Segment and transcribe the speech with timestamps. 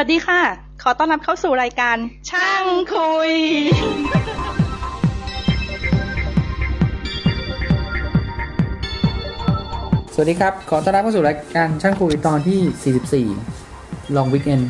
[0.00, 0.40] วัสดีค่ะ
[0.82, 1.96] ขอต้อนรับเข้าสู่รายการ
[2.30, 3.32] ช่างคุย
[10.14, 14.60] สวัสดีครับ ขอต้อนรับเข้าสู่รายการช่างคุยตอนที่ 44 ลองวิกเอน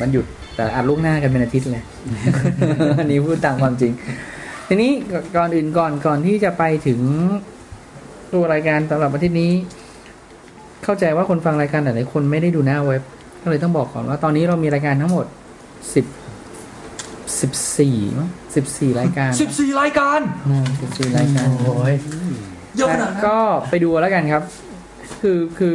[0.00, 1.84] วันหยุดแต่อัดล่วงหน้ากันเป็นอาทิตย์เลย
[2.98, 3.92] อันนี้พูดตามความจริง
[4.68, 4.90] ทีนี้
[5.36, 7.00] ก่อนอื่นก่อนก่อนที่จะไปถึง
[8.32, 9.52] ตัวรายการสำหรับอาทิตย์นี้
[10.84, 13.04] เข้าใจว่าคนฟังรายการหลายๆคนไม่ได้ดูหน้าเว็บ
[13.42, 15.36] ก็เลยต้องบอกก่อนว่าตอนนี้เรามีรายการทั้งหมด10
[17.40, 18.28] 14มั้ง
[18.64, 21.94] 14รายการสิบสี่รายการอืม14รายการโอ้ย
[22.76, 23.38] เยอะขนาดนั้นก็
[23.70, 24.42] ไปดูแล้วกันครับ
[25.22, 25.74] คือคือ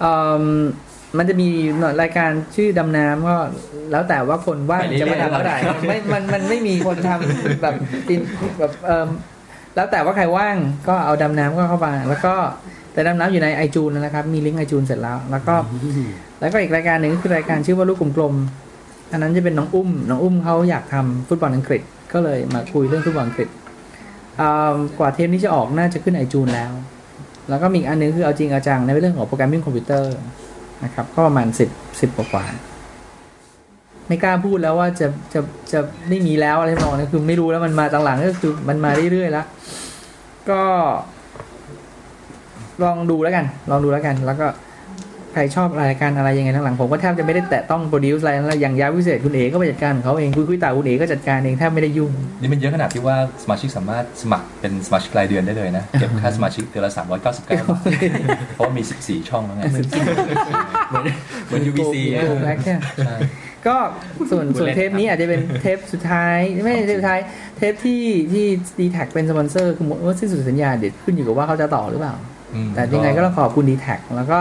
[0.00, 0.44] เอ่อ
[1.18, 1.48] มันจะมี
[2.02, 3.36] รายการชื่อดำน้ำก็
[3.90, 7.74] แล้วแต่ว่าคนว่างจะมาทำเท่าไหร่ไม่มันมันไม่มีคนทำแบบ
[8.08, 8.20] อิน
[8.58, 9.08] แบบเอ่อ
[9.74, 10.56] แล้วแต่ว่าใครว่าง
[10.88, 12.34] ก็เอาดำน้ำก็เข้ามาแล้วก็
[12.96, 15.54] แต่ดำน้ำอยู่ในไอจูนนะครับ มีลิงก์ไอจูนเสร็จแล้ว แล้วก็
[16.40, 23.48] แล้วก็อีกรายการหนึ่งก็คือรายการชื่อว่าลูกกลมๆอันนั้นจะเป็นน้องอุ้ม น้องอุ้มเขาอยากทำฟุตบอลอังกฤษ ก็เลยมาคุยเรื่องฟุตบอลอังกฤษ
[24.40, 26.72] อ่ากว่าเทปนี้จะออกน่าจะขึ้นไอจูนแล้ว
[27.48, 30.14] แล้วก็มีอีกอันหนึ่งคือเอาจริงเอาจังในเรื่องของ programming คอมพิวเตอร์
[30.84, 31.68] นะครับ ก็ประมาณสิบ
[32.00, 35.40] สิบกว่าๆไม่กล้าพูดแล้วว่าจะจะ
[35.72, 39.46] จะไม่มีแล้วอะไรทำนองนี้คือไม่รู้แล้วมันมาหลังๆก็คือมันมาเรื่อยๆแล้ว
[40.50, 40.62] ก็
[42.82, 44.46] ลองดูแล้วกัน ลองดูแล้วกัน แล้วก็
[45.32, 57.58] ใครชอบรายการอะไรยังไงทั้งหลังผมก็แทบจะไม่ได้แตะต้องโปรดิวซ์อะไรแล้วอย่างยาวิเศษคุณเอก็ไปจัดการของเขาเองคุยคุยตาคุณเอก็จัดการเองแทบไม่ได้ยุ่งนี่มันเยอะขนาดที่ว่าสมาชิกสามารถสมัครเป็นสมาชิกรายเดือนได้เลยนะเก็บค่าสมาชิกเดือนละ399บาท
[58.54, 59.84] เพราะว่ามี14ช่องแล้วไงเหมือน
[60.88, 63.16] เหมือน UBC โกงแบ็คเนี่ยใช่
[63.66, 63.76] ก็
[64.30, 67.20] ส่วนพูดส่วนเล่นเทปนี้อาจจะเป็นเทปสุดท้าย ไม่ใช่เทปสุดท้าย
[67.56, 68.44] เทปที่ที่
[68.80, 72.35] ดีแท็เป็นสปอนเซอร์คือหมดว่าสิ้นสุดสัญญาเดี๋ยวขึ้นอยู่กับว่าเขาจะต่อหรือเปล่าอืม
[72.74, 74.38] แต่ยังไงก็ต้องขอบคุณดีแท็แล้วก็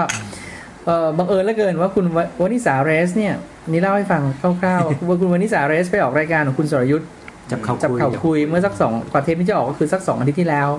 [0.85, 3.33] เออบังเอิญเหลือเกินว่าคุณววนิสาเรสเนี่ย
[3.71, 4.21] นี่เล่าให้ฟัง
[4.61, 7.09] คร่าวๆว่าคุณวนิสาเรสไปออกรายการของคุณสรยุทธ์
[7.51, 10.69] จับเขาจับคุยเข่าคุยเมื่อสักสองกว่าเทปนี้จะออกก็คือสักสองอาทิตย์ที่แล้ว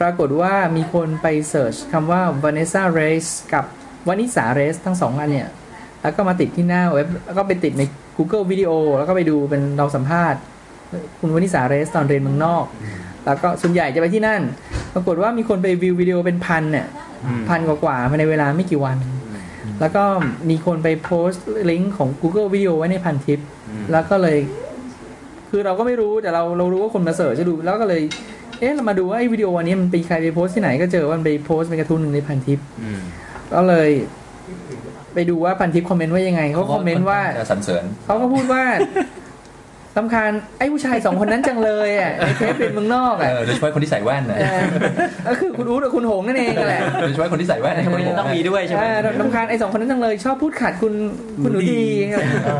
[0.00, 3.64] ปรากฏว่ามีคนไป search คำว่า Vanessa Race กับ
[4.08, 5.48] วานิสา Race ทั้งสองอันเนี่ย
[6.02, 7.82] แล้วก็มาติดที่หน้าเว็บแล้วก็ไปติดใน
[8.16, 10.40] Google วิดีโอแล้วก็ไปดูเป็นเราสัมภาษณ์
[11.20, 12.64] คุณวานิสา Race ตอนเรียนเมืองนอก
[13.26, 14.42] แล้วก็ส่วนใหญ่จะไปที่นั่น
[14.94, 16.86] ปรากฏว่ามีคนไปวิววิดีโอเป็นพันเนี่ย
[17.48, 18.96] พันกว่าๆภายในเวลาไม่กี่วัน
[19.80, 20.02] แล้วก็
[20.50, 23.38] มีคนไปโพสต์ลิงก์ของ Google วิดีโอไว้ในพันทิป
[23.92, 24.38] แล้วก็เลย
[25.50, 28.02] คือเราก็ไม่รู้แต่เราเรารู้ว่าคนมาเสิร์ชจะดู แล้วก็เลย
[28.60, 32.58] เอ๊ะเรามาดูว่าไอ้วิดีโออันนี้มันเป็นใครไปโพสต์ที่ไหนก็เจอว่ามันไปโพสต์เป็นกระทู้หนึ่งในพันทิป
[33.54, 33.90] ก็เลย
[35.14, 38.62] ไปดูว่าพันทิปคอมเมนต์ว่ายังไงเขาคอมเมนต์ว่าจะสรรเสริญเขาก็พูดว่า
[39.96, 44.62] สำคัญไอ้ผู้ชายสองคนนั้นจังเลยอะในเทปเป็นเมืองนอกเออะอโดยเฉพาะคนที่ใส่แว่นนะเออ
[45.28, 50.92] ก็คือคุณอู๊ดกับคุณหงนั่นเองแหละโดยเฉพาะคนที่ใส่แว่นนะคนที่ต้องมีด้วยใช่ไหมอ่าสำคัญไอ้สองคนนั้นจังเลย ชอบพูดขัดคุณ
[51.42, 51.82] คุณหนูดี
[52.48, 52.58] อ๋อ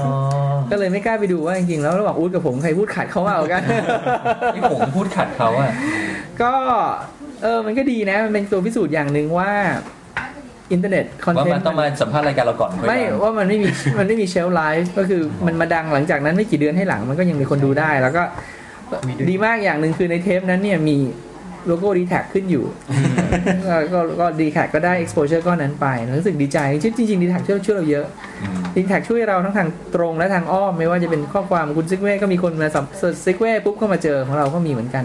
[0.70, 3.62] ก็เลยไม่กล้าไปดูว่าจริงๆแล้วระหว่างอู๊ดกับผมใครพูดขัดเขามากกว่ากัน
[4.54, 5.70] ที่ผมพูดขัดเขาอะ
[6.42, 6.52] ก็
[7.42, 9.52] เออมันก็ดีนะมันเป็นตัวพิสูจน์อย่างหนึ่งว่า
[10.72, 13.69] อินเทอร์เน็ต content ว่ามันต้องมาสัมภาษณ์รายการเราก่อนค่อยไม่ดังว่ามันไม่มี
[13.99, 18.22] มันไม่มี shelf life ก็คือมันมาดังหลังจากนั้นไม่กี่เดือนให้หลังมันก็ยังมีคนดูได้ แล้วก็
[19.31, 20.99] ดีมากอย่างหนึ่งคือในเทปนั้นเนี่ยมี
[21.66, 22.65] โลโก้ดีแทคขึ้นอยู่
[23.69, 25.87] ก็ก็ก็ดีแทคก็ได้ exposure ก้อนนั้นไป
[26.19, 28.06] รู้สึกดีใจจริงจริงดีแทคช่วยช่วยเราเยอะ
[28.43, 35.05] อืมดีแทคช่วยเราทั้งทางตรงและทางอ้อม ไม่ว่าจะเป็นข้อความคุณซิกเว่ก็มีคนมา search ซิกเว่ปุ๊บเข้ามาเจอของเราก็มีเหมือนกัน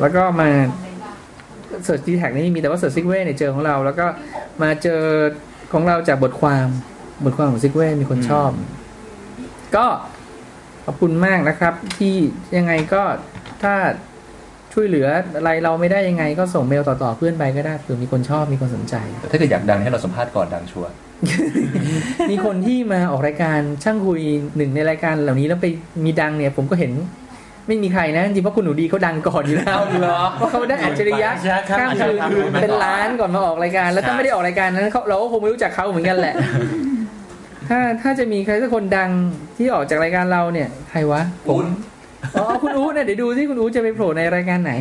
[0.00, 0.48] แล้วก็มา
[1.84, 4.06] search ดีแทคนี่มีแต่ว่า search ซิกเว่เนี่ยเจอของเรา แล้วก็
[4.62, 5.02] มาเจอ
[5.72, 6.68] ของเราจากบทความ
[7.24, 8.50] บทความของซิกเว่มีคนชอบ
[9.76, 9.86] ก็
[10.84, 12.16] ขอบคุณมากนะครับ ที่
[12.56, 13.02] ยังไงก็
[13.62, 13.74] ถ้า
[14.72, 15.06] ช่วยเหลือ
[15.36, 20.92] อะไรเราไม่ได้ยังไงก็ส่งเมลต่อๆเพื่อนไปก็ได้เผื่อมีคนชอบมีคนสนใจ แต่ถ้าเกิดอยากดังให้เราสัมภาษณ์ก่อนดังชัวร์
[22.30, 24.20] มีคนที่มาออกรายการช่างคุย
[24.56, 25.66] หนึ่งในรายการเหล่านี้แล้วไป
[26.04, 26.92] มีดังเนี่ย ผมก็เห็น
[27.68, 29.78] ไม่มีใครนะจริงๆเพราะคุณหนูดีเขาดังก่อนอยู่แล้ว
[30.36, 31.30] เพราะเขาได้อัจฉริยะ
[31.70, 31.90] ข้าม
[32.30, 36.34] คืนเป็นล้านก่อนมาออกรายการ แล้วถ้าไม่ได้ออกรายการนั้นเขาเราก็คงไม่รู้จักเขาเหมือนกันแหละ
[37.68, 39.10] ถ้าถ้าจะมีใครสักคนดัง
[39.56, 41.64] ที่ออกจากรายการเราเนี่ยใครวะผม
[42.34, 44.72] อ๋อคุณอู๊ดเนี่ยเดี๋ยวดูสิคุณอู๊ดจะไปโผล่ในรายการไหน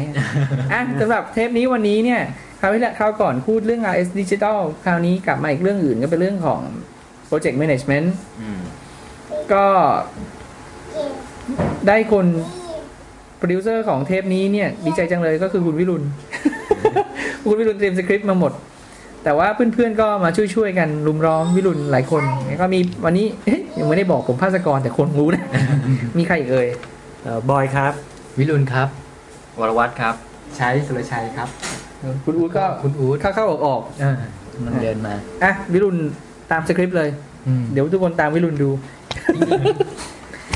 [0.74, 2.22] อะสำหรับเทปนี้วันนี้เนี่ย
[2.60, 6.62] คราวที่แล้วคราวก่อนพูดเรื่อง RS Digital คราวนี้กลับมาอีกเรื่องอื่นก็เป็นเรื่องของ
[7.30, 8.07] Project Management
[9.54, 9.66] ก็
[11.88, 12.25] ได้คน
[13.41, 16.03] โปรดิวเซอร์ของเทปนี้เนี่ยดีใจจังเลยก็คือคุณวิรุณ
[17.45, 18.51] คุณวิรุณเตรียมสคริปต์มาหมด
[19.23, 25.43] แต่ว่าเพื่อนๆก็มาช่วยๆกันรุมร้อมวิรุณหลายคนแล้วก็มีวันนี้เอ๊ะยังไม่ได้บอกผมภาสกรแต่คนรู้นะ
[26.17, 26.67] มีใครอีกเอ่ย
[27.23, 27.93] เอ่อบอยครับ
[28.39, 28.88] วิรุณครับ
[29.59, 30.15] วรวัตรครับ
[30.57, 31.49] ใช้สุรชัยครับ
[32.25, 34.13] คุณอู๊ดก็คุณอู๊ดเข้าๆออกอ่า
[34.65, 35.97] มันเดินมาๆอะวิรุณ
[36.51, 37.09] ตามสคริปต์เลย
[37.47, 38.69] อืมเดี๋ยวทุกคนตามวิรุณดู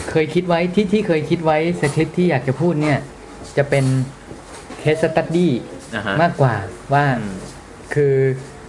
[0.10, 3.00] เคยคิดไว้ที่ที่เคยคิดไว้สคริปต์ที่อยากจะพูดเนี่ย
[3.57, 3.86] จะเป็น
[4.80, 5.52] เคสสตัดดี้
[5.96, 6.56] อ่าฮะมากกว่า
[6.94, 7.36] ว่าอืม
[7.94, 8.13] คือ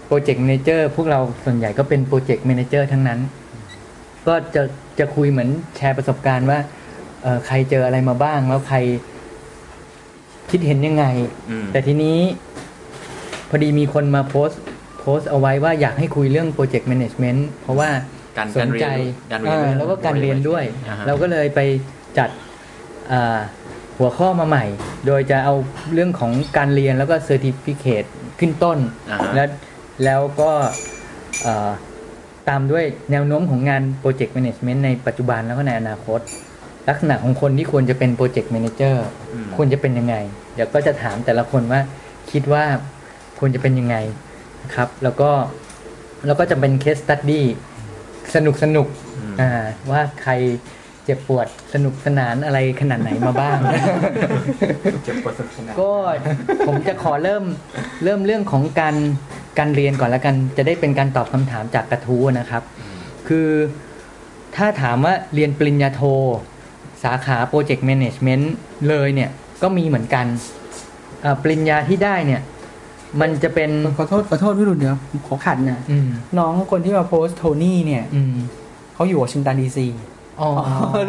[0.07, 3.21] โปรเจกต์ a ม a เจอร์พวกเราส่วนใหญ่ก็เป็นโปรเจกต์ a ม a เจอร์ทั้งนั้น
[4.27, 4.63] ก็จะ
[4.99, 6.59] จะคุยเหมือนแชร์ประสบการณ์ว่า
[7.23, 8.79] เอ่อใครเจออะไรมาบ้าง แล้วใคร
[10.51, 11.05] คิดเห็นยังไง
[11.51, 12.19] อืมแต่ทีนี้
[13.49, 14.61] พอดีมีคนมาโพสต์
[15.01, 17.91] โพสต์เอาไว้ว่าอยากให้คุยเรื่อง project management เพราะว่า
[18.39, 21.61] การสการนเรีใจยนการเรียนเออแล้วก็การเรียนด้วยอ่าฮะเราก็เลยไป
[22.19, 22.31] จัด
[23.13, 23.39] อ่า
[23.99, 24.65] หัวข้อมาใหม่
[25.07, 25.55] โดยจะเอา
[25.95, 28.05] เรื่องของการเรียนแล้วก็ certificate
[28.39, 28.79] ขึ้นต้น
[29.11, 29.49] อ่าฮะแล้ว
[30.05, 30.51] แล้วก็
[31.43, 31.71] เอ่อ
[32.49, 36.21] ตามด้วยแนวโน้มของงาน project management ในปัจจุบันแล้วก็ในอนาคต
[36.89, 40.17] ลักษณะของคนที่ควรจะเป็น project manager อืมควรจะเป็นยังไง
[40.55, 41.81] เดี๋ยวก็จะถามแต่ละคนว่า
[42.31, 42.65] คิดว่า
[43.39, 43.97] ควรจะเป็นยังไง
[44.63, 45.31] นะครับ แล้วก็
[46.27, 47.47] แล้วก็จะเป็น case study
[48.35, 48.87] สนุกสนุก
[49.19, 49.51] อืมอ่า
[49.91, 50.33] ว่าใคร
[51.05, 53.59] เจ็บปวดสนุกสนานอะไรขนาดไหนมาบ้าง
[55.05, 55.93] เจ็บปวดสุดขนาดก็
[56.67, 57.45] ผมจะขอเริ่ม
[58.05, 58.97] เริ่มเรื่องของการ
[59.59, 62.63] การเรียนก่อนแล้วกัน จะได้เป็นการตอบคำถามจากกระทู้นะครับ
[63.29, 63.49] คือ
[64.57, 66.03] ถ้าถามว่าเรียนปริญญาโท
[67.05, 68.55] สาขาโปรเจกต์แมネจเมนต์
[68.89, 69.31] เลยเนี่ย
[69.63, 70.27] ก็มีเหมือนกัน
[71.25, 72.41] อ่าปริญญาที่ได้เนี่ย
[73.21, 76.09] มันจะเป็นขอโทษขอโทษวิรุณเดี๋ยวผมขอขัดนะอืม
[76.39, 78.35] น้องคนที่มาโพสต์โทนี่เนี่ยอืม
[78.95, 79.87] เขาอยู่วอชิงตันดีซี
[80.41, 80.51] อ๋อ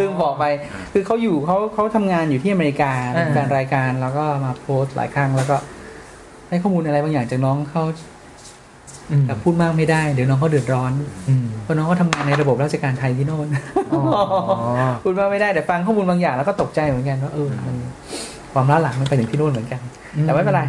[0.01, 0.45] ลืมบอกไป
[0.93, 5.55] คือเขาอยู่เขาเขาทำงานอยู่ที่อเมริกาอ่าเป็นแฟนรายการแล้วก็มาโพสต์หลายครั้งแล้วก็
[6.49, 7.83] ให้ข้อมูลอะไรบางอย่างจากน้องเขา
[9.11, 10.91] อืมแต่พูดมากไม่ได้เดี๋ยวน้องเขาเดือดร้อน
[11.29, 13.47] อืมเพราะน้องเขาทำงานในระบบราชการไทยที่โน่น
[13.93, 14.03] อ๋อ
[15.03, 17.75] พูดมากไม่ได้แต่ฟังข้อมูลบางอย่างแล้วก็ตกใจเหมือนกันว่าเออมัน
[18.53, 19.81] ความล้าหลังมันไปถึงที่โน่นเหมือนกัน
[20.21, 20.61] แต่ไม่เป็นไร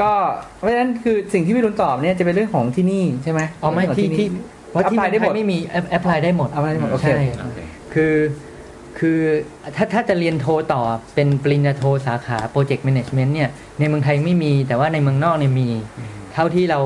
[0.00, 0.12] ก็
[0.56, 4.26] เพราะฉะนั้นคือสิ่งที่วิรุณตอบเนี่ยจะเป็นเรื่องของที่นี่ใช่ไหมอ๋อไม่ที่ที่
[4.74, 5.58] ว่าที่ที่ apply ได้หมดไม่มี
[5.90, 7.58] แอปพลายได้หมดเอาได้หมดโอเคใช่โอเค
[7.94, 8.14] คือ
[8.98, 9.18] คือ
[9.76, 10.82] ถ้าถ้าจะเรียนโทต่อ
[11.14, 15.68] เป็นปริญญาโทสาขาโปรเจกต์แมネจเมนต์เนี่ยในเมืองไทยไม่มีแต่ว่าในเมืองนอกเนี่ยมี
[16.32, 16.80] เท่าที่เรา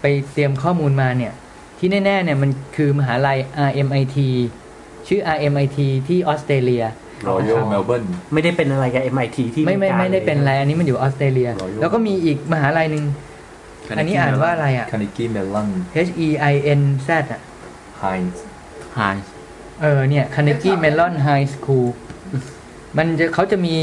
[0.00, 1.32] ไปเตรียมข้อมูลมาเนี่ย
[1.78, 4.16] ที่แน่ๆเนี่ยมันคือมหาลัย RMIT
[5.06, 5.78] ชื่อ RMIT
[6.08, 6.84] ที่ออสเตรเลีย
[7.30, 13.04] Royal Melbourne ไม่ได้เป็นอะไรกับ MIT ที่ไม่ไม่อเริกาไม่ได้เป็นอะไรอันนี้มันอยู่ออสเตรเลีย Royal แล้วก็มีอีกมหาลัยหนึ่ง
[13.98, 15.68] อันนี้อ่านว่าอะไรอะ Carnegie Mellon
[16.08, 17.40] H E I N Z อะ
[18.02, 18.36] Heinz
[18.96, 19.00] ไฮ
[19.80, 21.88] เออเนี่ย Carnegie Mellon High School
[22.98, 23.74] มันจะเขาจะมี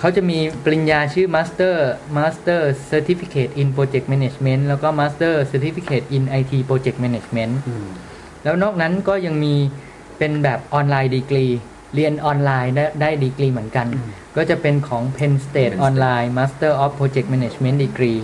[0.00, 1.74] เขาจะมีปริญญาชื่อ Master
[2.18, 2.60] Master
[2.90, 7.86] Certificate in Project Management แล้วก็ Master Certificate in IT Project Management อืม
[8.44, 9.54] แล้วนอกนั้นก็ยังมี
[10.18, 11.46] เป็นแบบ online degree
[11.94, 13.86] เรียนออนไลน์ได้ได้ดีกรีเหมือนกัน
[14.36, 18.20] ก็จะเป็นของ Penn State Penn ออนไลน์ Master of Project Management Degree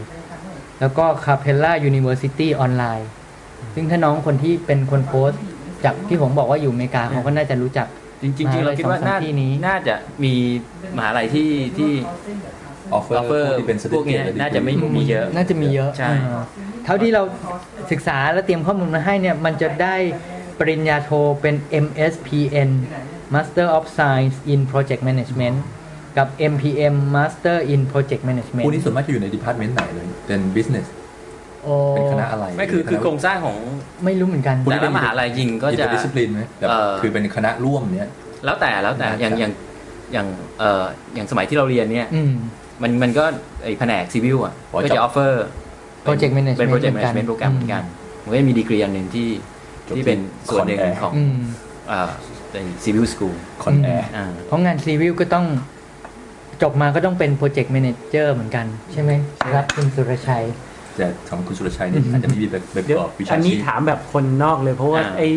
[0.81, 3.09] แล้วก็ Capella University ออนไลน์
[3.75, 5.41] ซึ่งถ้าน้องคนที่เป็นคนโพสต์
[5.85, 7.87] จากที่ผมบอกว่าอยู่อเมริกาเขาก็น่าจะรู้จัก
[8.23, 9.95] จริงๆจริงๆเราคิดว่าน่าสองสามที่นี้น่าจะ
[10.25, 10.35] มี
[10.97, 11.93] มหาลัยที่ที่
[12.99, 16.43] Offer ออฟเฟอร์ที่เป็นพวกเนี้ย certificate น่าจะไม่มีเยอะ น่าจะมีเยอะใช่เออ
[16.85, 17.23] เท่าที่เรา
[17.91, 19.97] ศึกษาและเตรียมข้อมูลมาให้เนี่ยมันจะได้
[20.61, 21.11] ปริญญาโท
[21.41, 21.55] เป็น
[21.85, 22.71] MSPN
[23.35, 25.57] Master of Science in Project Management
[26.17, 30.87] กับ MPM Master in Project Management พวกนี้ส่วนมากจะอยู่ใน department ไหนเลย เป็น business
[31.65, 33.57] โอ้เป็นคณะอะไร ไม่คือคือโครงสร้างของ
[34.05, 38.09] ไม่รู้เหมือนกันพวกแต่นี้เป็ละนมหาลัยจริงก็จะ interdiscipline ไหมแบบเอ่อคือเป็นคณะร่วมเนี้ย
[38.45, 39.53] แล้วแต่แล้วแต่อย่างอย่าง
[40.13, 40.27] อย่าง
[40.59, 42.33] เอ่ออย่างสมัยที่เราเรียนเนี่ยอืม
[42.83, 43.25] มันมันก็
[43.63, 45.47] ไอแผนกซีวิลอะอ๋อก็จบจะออฟเฟอร์
[46.07, 47.83] Project Management เป็นโปรเจกต์เหแมมือนกันネจเมนต์โปรแกรมเหมือนกัน
[48.23, 49.50] มันก็จะมีดีกรีอันหนึ่งที่จบ
[49.97, 50.19] ที่เป็น
[50.49, 51.37] ส่วนหนึ่ง Con Air ของอืม
[51.89, 52.11] เอ่อ
[52.83, 55.47] ซีวิลสคูลคอนแอร์อ่าเพราะงานซีวิลก็ต้อง
[56.63, 59.13] จบมาก็ต้องเป็นโปรเจกต์แมเนจเจอร์เหมือนกัน ใช่ไหม
[59.53, 60.45] ครับคุณสุรชัย
[60.97, 65.29] แต่ของคุณสุรชัยเนี่ยอาจจะไม่มีแบบแบบเดี๋ยวประกอบวิชาอันนี้ชีพถามแบบคนนอกเลยเพราะว่าอ่าไอ้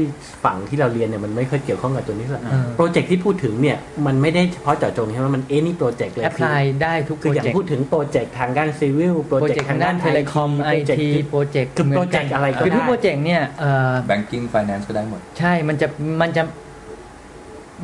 [0.45, 15.87] ฝั่งที่เราเรียนเนี่ยมันไม่เคยเกี่ยวข้องกับตัวนี้สักอ่าโปรเจกต์ที่พูดถึงเนี่ยมันไม่ได้เฉพาะเจาะจงใช่ไหมมันเอนี่โปรเจกต์เลยแอพพลายได้ทุกคือโปรอย่างเจกต์พูดถึงโปรเจกต์ทางด้านซีวิลโปรโปรเจเจกกต์ต์ทาทางงด้าด้านนไอเทเลคอมไอทีทีโปรเจกต์คือโปรเจกต์อะไรก็คือทุกได้โปรเจกต์เนี่ยเอ่อ banking finance ก็ได้หมด ใช่มันจะ
[16.21, 16.43] มันจะ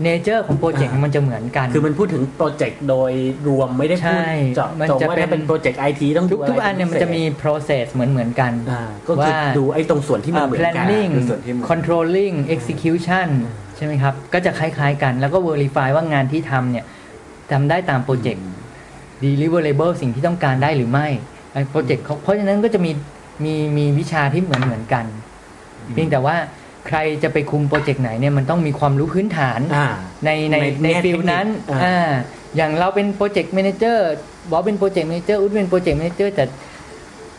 [0.03, 3.11] เนเจอร์ของโปรเจกต์มันจะเหมือนกัน คือมันพูดถึงโปรเจกต์โดย
[3.47, 13.27] รวมไม่ได้พูดใช่เจาะมันจงจะว่าเป็นถ้าเป็นโปรเจกต์ไอทีต้องทุดูกอะไรทุกอันเนี่ยมันจะมี process เหมือนเหมือนกันอ่าก็คือว่าดูไอ้ตรงส่วนที่มันอ่าเหมือนกัน planning คือส่วนที่มัน controlling execution
[13.75, 16.85] ใช่ไหมครับ ก็จะคล้ายๆกัน แล้วก็ verify ว่างานที่ทำเนี่ย
[17.51, 18.45] ทำได้ตามโปรเจกต์
[19.23, 21.07] deliverable สิ่งที่ต้องการได้หรือไม่
[21.71, 22.91] โปรเจกต์เพราะฉะนั้นก็จะมี
[23.43, 25.05] มีมีวิชาที่เหมือนเหมือนกัน
[25.93, 26.35] เพียงแต่ว่า
[26.89, 29.87] ใครจะไปคุมโปรเจกต์ไหนเนี่ยมันต้องมีความรู้พื้นฐานอ่า
[30.25, 32.11] ในในในในแง่ฟิลเทคนิคนั้นอ่าอ่า
[32.55, 34.09] อย่างเราเป็น project manager
[34.51, 36.45] บอสเป็น project manager อู๊ดเป็น project manager แต่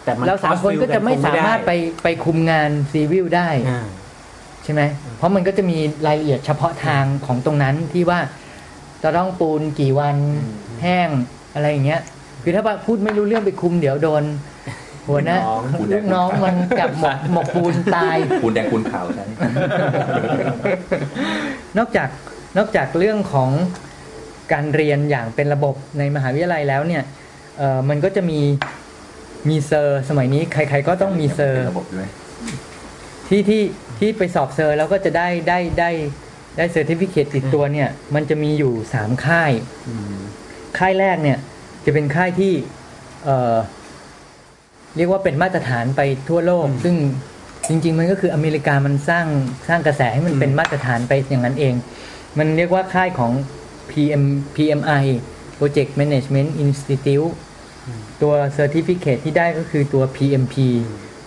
[0.05, 3.87] แต่มันเราสามคนก็จะไม่สามารถไปไปคุมงานซีวิลได้อ่า
[4.65, 4.83] ใช่ช่ไหม
[5.17, 8.21] เพราะมันก็จะมีรายละเอียดเฉพาะทางของตรงนั้นที่ว่า
[9.03, 10.17] จะต้องปูนกี่วัน
[10.83, 11.09] แห้ง
[11.55, 12.01] อะไรอย่างเงี้ย
[12.43, 14.23] คือถ้าว่าพูดไม่รู้เรื่องไปคุมเดี๋ยวโดน
[15.11, 15.61] หัวหน้าลูกน้อง
[15.93, 19.25] ลูกน้องมันจับหมกหมกปูนตายปูนแดงปูนขาวใช่
[21.79, 22.09] นอกจาก
[22.59, 23.51] นอกจากเรื่องของ
[24.53, 27.03] การเรียนอย่างเป็นระบบในมหาวิทยาลัยแล้วเนี่ย
[27.59, 28.41] เอ่อมันก็จะมี
[29.49, 32.09] มี cert สมัยนี้ใคร ๆ ก็ต้องมี cert ระบบด้วย
[33.29, 33.63] ที่ที่
[33.99, 35.91] ที่ไปสอบ cert แล้วก็จะได้ได้ได้
[36.57, 39.53] ได้ certificate ติดตัวเนี่ย มันจะมีอยู่สามค่าย
[40.79, 41.39] ค่ายแรกเนี่ย
[41.85, 42.53] จะเป็นค่ายที่
[44.95, 46.95] เอ่อเรียกว่าเป็นมาตรฐานไปทั่วโลก ซึ่ง
[47.69, 49.27] จริง ๆ มันก็คืออเมริกามันสร้าง
[49.69, 51.75] สร้างกระแสให้มันเป็นมาตรฐานไปอย่างนั้นเอง
[52.39, 53.33] มันเรียกว่าค่ายของ
[53.91, 54.23] PM
[54.57, 55.05] PMI
[55.59, 57.33] Project Management Institute
[58.23, 60.55] ตัว Certificate ที่ได้ก็คือตัว PMP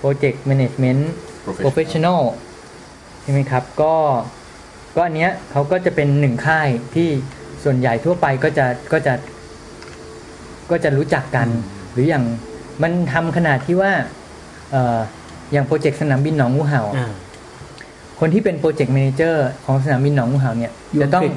[0.02, 1.02] Project Management
[1.64, 2.22] Professional
[3.22, 3.96] ใช่ไหมครับ ก็
[4.96, 7.10] ก็อันเนี้ยเขาก็จะเป็นหนึ่งค่ายที่
[7.64, 9.14] ส่วนใหญ่ทั่วไปก็จะก็จะ
[10.72, 11.48] ก็จะรู้จักกัน
[11.94, 12.26] หรืออย่าง
[12.82, 13.92] มันทำขนาดที่ว่า
[14.72, 14.98] เอ่อ
[15.52, 17.08] อย่างโปรเจกต์สนามบินหนองงูเห่าอ่า
[18.20, 21.34] คนที่เป็นโปรเจกต์ a ม a เจอร์ของสนามบินหนองงูเห่าเนี่ยอยู่จะต้องอังกฤษ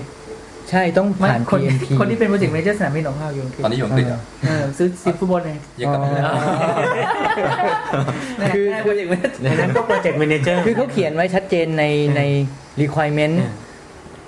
[0.71, 11.85] ใช่ต้องผ่านคน PMP คนที่เป็น project manager สนามบินของเราอยู่ตอนนี้อยู่อังกฤษเหรอเออซื้อซีฟุตบอลเองยังกลับมาไม่ได้คือ project manager ดังนั้นก็ project manager คือเขาเขียนไว้ชัดเจนใน
[12.17, 12.21] ใน
[12.83, 13.53] requirement อ่า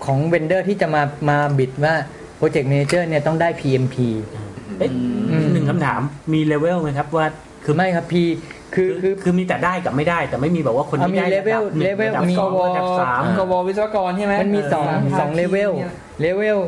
[0.04, 1.94] ของ vendor ที่จะมามา bid ว่า
[2.36, 3.96] โปรเจกต์ a ม a เจอร์เนี่ยต้องได้ PMP
[4.78, 5.17] เอ๊ะอืมหนึ่
[5.68, 6.00] งคำถาม
[6.32, 7.26] มีเลเวลไหมครับว่า
[7.64, 8.14] คือไม่ครับ P
[8.74, 14.86] คือคือคือคือมีแต่ได้กับไม่ได้แต่ไม่มีแบบว่าคนเอาที่มีได้ level ระดับหนึ่ง level ระดับมีสองระดับสามกววิศวกรใช่ไหมมันมีสอง
[15.18, 15.72] สองเลเวล
[16.20, 16.58] เลเวล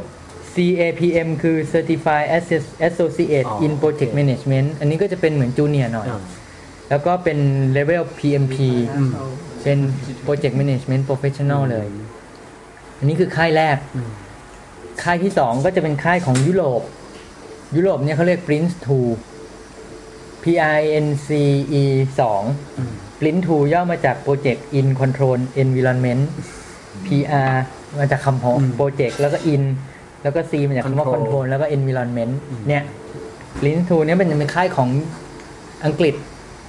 [0.54, 6.21] CAPM คือ Certified Assess- Associate อ๋อ in Project Management อันนี้ก็จะเป็นเหมือน junior หน่อยอ่า
[6.90, 7.38] แล้วก็เป็น
[7.73, 8.57] เลเวล PMP
[8.97, 9.11] อืม
[9.62, 9.78] เป็น
[10.26, 11.87] Project Management Professional เลย
[12.99, 14.11] อันนี้คือค่ายแรกอืม
[15.02, 16.83] ค่ายที่สองก็จะเป็นค่ายของยุโรป
[17.77, 18.75] ยุโรปเนี่ยเขาเรียก Prince
[19.59, 20.45] 2 P
[20.79, 21.29] I N C
[21.83, 21.85] E
[22.50, 26.23] 2 Prince 2 ย่อมาจาก Project in Control Environment
[27.07, 27.53] PR
[27.99, 29.62] มาจากคำของอืม Project แล้วก็ in
[30.23, 32.33] แล้วก็ C มาจากคำว่า Control Control แล้วก็ Environment
[32.69, 32.83] เนี่ย
[33.61, 34.89] Prince 2 เนี่ยมันจะเป็นค่ายของ
[35.87, 36.15] อังกฤษ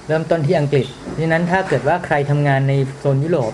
[0.08, 3.52] เริ่มต้นที่อังกฤษเพราะฉะนั้นถ้าเกิดว่าใครทำงานในโซนยุโรป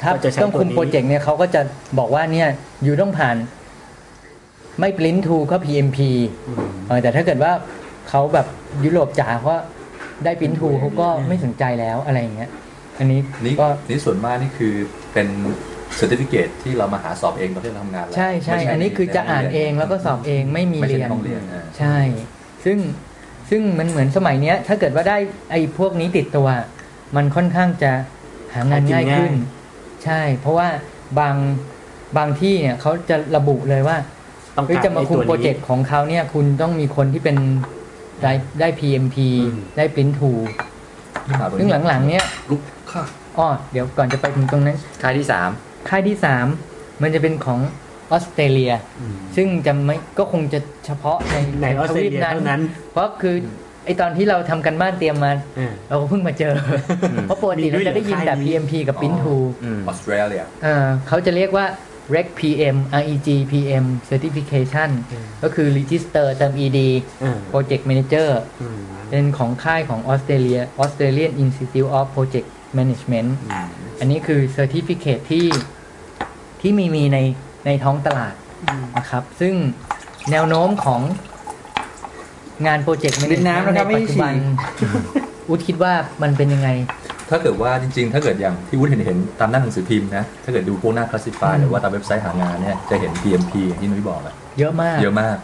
[0.00, 1.60] ถ้าก็จะใช้ต้องคุมตัวนี้โปรเจกต์เนี่ยเขาก็จะ
[1.98, 2.48] บอกว่าเนี่ย
[2.84, 3.36] อยู่ต้องผ่าน
[4.80, 5.98] ไม่ปริ้นทูก็ PMP
[6.48, 7.52] อืมเออแต่ถ้าเกิดว่า
[8.08, 8.46] เขาแบบ
[8.84, 9.60] ยุโรปจ๋าเพราะ
[10.24, 12.50] ได้ปริ้นทูเขาก็ไม่สนใจแล้วอะไรอย่างเงี้ย
[12.98, 14.74] อันนี้นี่ก็นี่ส่วนมากนี่คือ
[15.12, 15.28] เป็น
[15.96, 21.96] เซอร์ติฟิเคที่เรามาหาสอบเองตอนที่เราทำงานแล้วใช่ใช่ไม่อันนี้คือจะอ่านเองแล้วก็สอบเองไม่มีไม่ใช่เรียในนห้องเรียนอ่าใช่
[22.64, 22.78] ซึ่ง
[23.50, 25.16] ซึ่งมันเหมือนสมัยเนี้ย ถ้าเกิดว่าได้
[25.50, 26.48] ไอ้พวกนี้ติดตัว
[27.16, 27.92] มันค่อนข้างจะ
[28.54, 29.46] หางานหากินง่ายขึ้นง่
[30.04, 30.68] ใช่ เพราะว่า
[31.18, 31.36] บาง
[32.16, 33.96] บางที่เนี่ยเขาจะระบุเลยว่า
[34.58, 37.36] ต้องเฮ้ยการจะมาคุมไอ้ตัวนี้โปรเจกต์ของเขาเนี่ย คุณต้องมีคนที่เป็น
[38.22, 40.32] ได้ได้ PMP อืมได้ปริ้นทู
[41.58, 42.60] ซึ่งหลังๆ เนี่ยลุก
[42.92, 43.04] ค่ะ
[43.38, 45.50] อ้อเดี๋ยวก่อนจะไปถึงตรงนั้น ค่ายที่สาม
[45.88, 46.46] ค่ายที่สาม
[47.02, 47.60] มันจะเป็นของ
[48.10, 52.60] ออสเตรเลียอืมซึ่งจะไม่ก็คงจะเฉพาะในในออสเตรเลียทวีปเท่านั้น
[52.92, 53.34] เพราะคือ
[53.84, 56.54] ไอตอนที่เราทำกันบ้านเตรียมมาอ่าเราก็เพิ่งมาเจอ
[57.12, 61.64] อเพราะปกติเราจะได้ยินแต่มีด้วยเหรอ PMP กับ Pin อ๋อ2อืมออสเตรเลียเอ่อเขาจะเรียกว่า
[62.14, 66.78] Reg PM REG PM Certification อืมก็คือ Register เติม ED
[67.22, 68.78] อ่า Project Manager อืม
[69.10, 72.48] เป็นของค่ายของออสเตรเลีย Australian Institute of Project
[72.78, 73.68] Management อืม
[74.00, 75.46] อันนี้คือ Certificate ที่
[76.60, 77.18] ที่มีมีใน
[77.66, 78.34] ในท้องตลาด
[78.96, 79.54] นะครับ ซึ่ง
[80.30, 81.00] แนวโน้มของ
[82.66, 84.34] งานโปรเจกต์เป็นน้ำนะครับในไม่ปัจใช่จุบัน
[85.48, 86.68] อุดคิดว่ามันเป็นยังไง
[87.30, 95.36] ถ้าเกิดว่าจริง ๆ ถ้าเกิดอย่างที่วุฒิเห็นเห็นตามหน้าหนังสือพิมพ์นะ ถ้าเกิดดูพวกหน้าคลาสสิฟายอืมหรือว่าตามเว็บไซต์หางานเนี่ยจะเห็น PMP อย่างที่นุ้ยบอกอะเยอะมาก เยอะมาก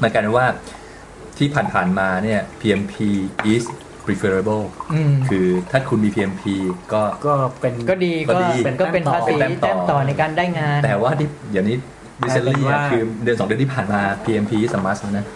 [0.00, 0.46] หมายกันว่า
[1.38, 2.94] ที่ผ่านๆมาเนี่ย PMP
[3.52, 3.64] is
[4.04, 6.42] preferable อืมคือถ้าคุณมี PMP
[6.92, 11.76] ก็ก็เป็นก็ดีก็ก็ดีเป็นก็เป็นเป็นภาษีแต้มต่อแต้มต่อในการได้งาน แต่ว่าที่เดี๋ยวนี้
[12.22, 15.26] recently กลายเป็นว่าอะคือเดือนสองเดือนที่ผ่านมา PMP is a must แล้วนะ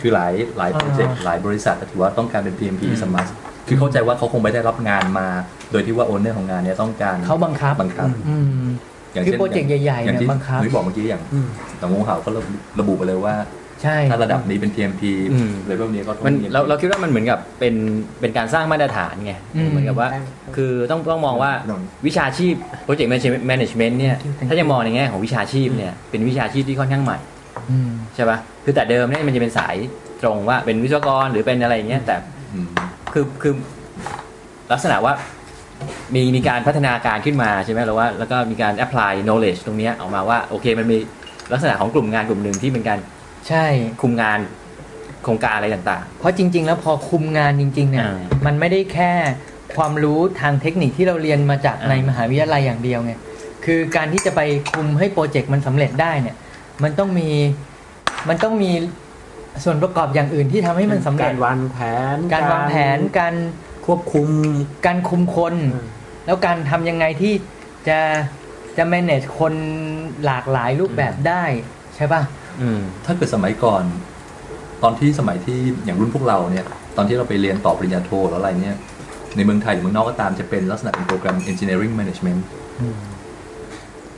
[0.00, 3.32] คือหลายหลายโปรเจกต์หลายบริษัทถือว่าต้องการเป็น PMP is a must
[3.68, 5.26] คือเข้าใจว่าเขาคงไม่ได้รับงานมา
[5.72, 8.66] โดยที่ว่า owner ของงานเนี่ยต้องการเขาบังคับบังคับอืม
[9.12, 13.34] อย่างคือเช่นโปรเจกต์ใหญ่ๆอย่างเนี่ยที่บังคับนุ้ยบอกเมื่อกี้อย่างอืมหนองงูเห่าก็ระบุระบุไปเลยว่า
[13.82, 17.74] ใช่ถ้าระดับนี้เป็น PMP อืมเลเวลนี้ก็ต้องมัน PMP เราเราคิดว่ามันเหมือนกับเป็น
[18.20, 20.08] เป็นการสร้างมาตรฐานไงอืมเหมือนกับว่า
[20.56, 21.52] คือต้องต้องมองว่า
[22.06, 22.54] วิชาชีพ
[22.86, 23.10] Project
[23.50, 24.16] Management เนี่ย
[24.48, 27.18] ถ้าจะมองในแง่ของวิชาชีพเนี่ยเป็นวิชาชีพที่ค่อนข้างใหม่
[27.70, 29.76] อืมใช่ปะคือแต่เดิมเนี่ยมันจะเป็นสาย
[30.22, 32.16] ตรงว่าเป็นวิศวกรหรือเป็นอะไรอย่างเงี้ยแต่
[32.54, 32.68] อืม
[33.18, 33.54] คือคือ
[34.72, 35.14] ลักษณะว่า
[36.14, 40.96] มีมีการพัฒนาการขึ้นมาใช่ไหมแล้วว่าแล้วก็มีการ apply knowledge ตรงเนี้ยออกมาว่าโอเคมันมี
[41.52, 42.98] ลักษณะของกลุ่มงานกลุ่มหนึ่งที่เป็นการ
[43.48, 43.64] ใช่
[44.02, 44.38] คุมงาน
[45.22, 49.12] โครงการอะไรต่างเพราะจริง ๆ แล้วพอคุมงานจริง ๆ เนี่ยอ่ามันไม่ได้แค่
[49.76, 53.12] ความรู้ทางเทคนิคที่เราเรียนมาจากอ่าในมหาวิทยาลัยอย่างเดียวไง
[53.64, 54.40] คือการที่จะไป
[54.72, 56.36] คุมให้โปรเจกต์มันสำเร็จได้เนี่ย
[56.82, 57.28] มันต้องมี
[58.28, 58.70] มันต้องมี
[59.64, 61.78] ส่วนประกอบอย่างอื่นที่ทำให้มันสำเร็กาจรวางแผ
[62.14, 63.34] น การวางแผนการ
[63.86, 64.28] ควบคุม
[64.86, 65.86] การคุมคนอืม
[66.26, 67.34] แล้วการทำยังไงที่
[67.88, 67.98] จะ
[68.76, 69.54] จะ manage คน
[70.24, 71.44] หลากหลายรูปแบบได้
[71.96, 73.82] ใช่ป่ะๆอืมถ้าเกิดสมัยก่อน
[74.82, 76.64] ตอนที่สมัยที่อย่างรุ่นพวกเราเนี่ย
[76.96, 78.76] ตอนที่เราไปเรียนต่อปริญญาโทแล้วอะไรเนี่ย
[79.36, 82.40] ในเมืองไทยหรือเมืองนอกก็ตามจะเป็นลักษณะเป็นโปรแกรม engineering management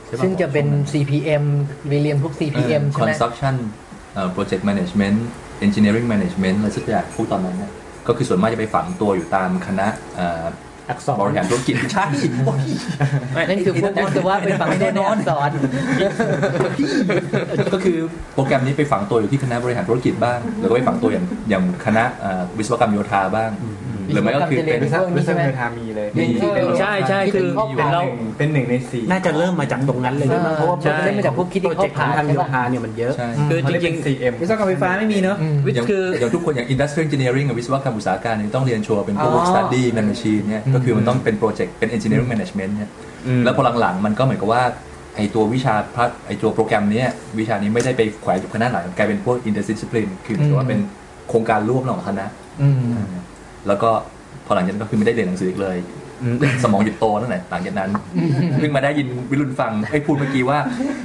[0.05, 1.43] ใช่ปซึ่งจะเป็น CPM
[1.87, 3.88] ไปเรียนพวก CPM เออใช่ไหม construction เอ่อ
[4.35, 5.17] project management
[5.65, 7.71] engineering management อะไรสักอย่างพวกตอนนั้นเนี่ย
[8.07, 10.45] ก็คือส่วนมากจะไปฝังตัวอยู่ตามคณะเอ่อ
[10.89, 12.05] อักษรบริหารธุรกิจใช่
[12.45, 15.51] โอ้ยนั่นคือพวกวิศวะเป็นฝั่งที่แน่นอนสอน
[17.73, 17.97] ก็คือ
[18.35, 23.49] โปรแกรมนี้ไปฝังตัวอยู่ที่คณะบริหารธุรกิจบ้าง หรือก็ไปฝังตัวอย่างอย่างคณะเอ่อวิศวกรรมโยธาบ้าง
[24.13, 26.25] หรือไม่ก็คือเป็นวิศวกรรมจะเรียนวิศวกรรมทามีเลยมี
[26.79, 42.89] ใช่ใช่คือเป็เป็นนหเรานึ่งเป็นหนึ่งในสี่น่าจะเริ่มมาจากตรงนั้นเลยด้วยมั้งเพราะว่าใช่โปรเจกต์มาจากพวกคิดที่โปรเจกต์ของเขาผ่านทางใช่โยปะธาเนี่ยมันเยอะใช่คือจริง 4M วิศวกรรมไฟฟ้าไม่มีเนอะอืมๆวิอย่างคืออย่างทุกคนอย่าง industrial engineering กับวิศวกรรมอุตสาหการเนี่ยต้องเรียนชัวร์เป็นพวกอ๋อ work study man machine เนี่ยก็คือมันต้องเป็นโปรเจกต์เป็น engineering management เนี่ย
[43.27, 44.63] อืมแล้วพอหลังๆมันก็เหมือนกับว่า
[45.15, 47.07] ไอตัววิชาพระไอตัวโปรแกรมเนี้ย
[47.39, 50.79] วิชานี้ไม่ได้ไปแขวนอยู่คณะไหนกลายเป็นพวก interdiscipline คือเหมือนกับว่าเป็น
[51.29, 52.25] โครงการร่วมระหว่างคณะ
[52.61, 52.79] อืม
[53.67, 53.89] แล้วก็
[54.45, 55.77] พอหลังจากนั้นก็คือไม่ได้เรียนหนังสืออีกเลย
[56.23, 57.89] อืมสมองหยุดโตตั้งแต่หลังจากนั้น
[58.59, 60.57] เพิ่งมาได้ยินวิรุณฟังไอ้พูดเมื่อกี้ว่า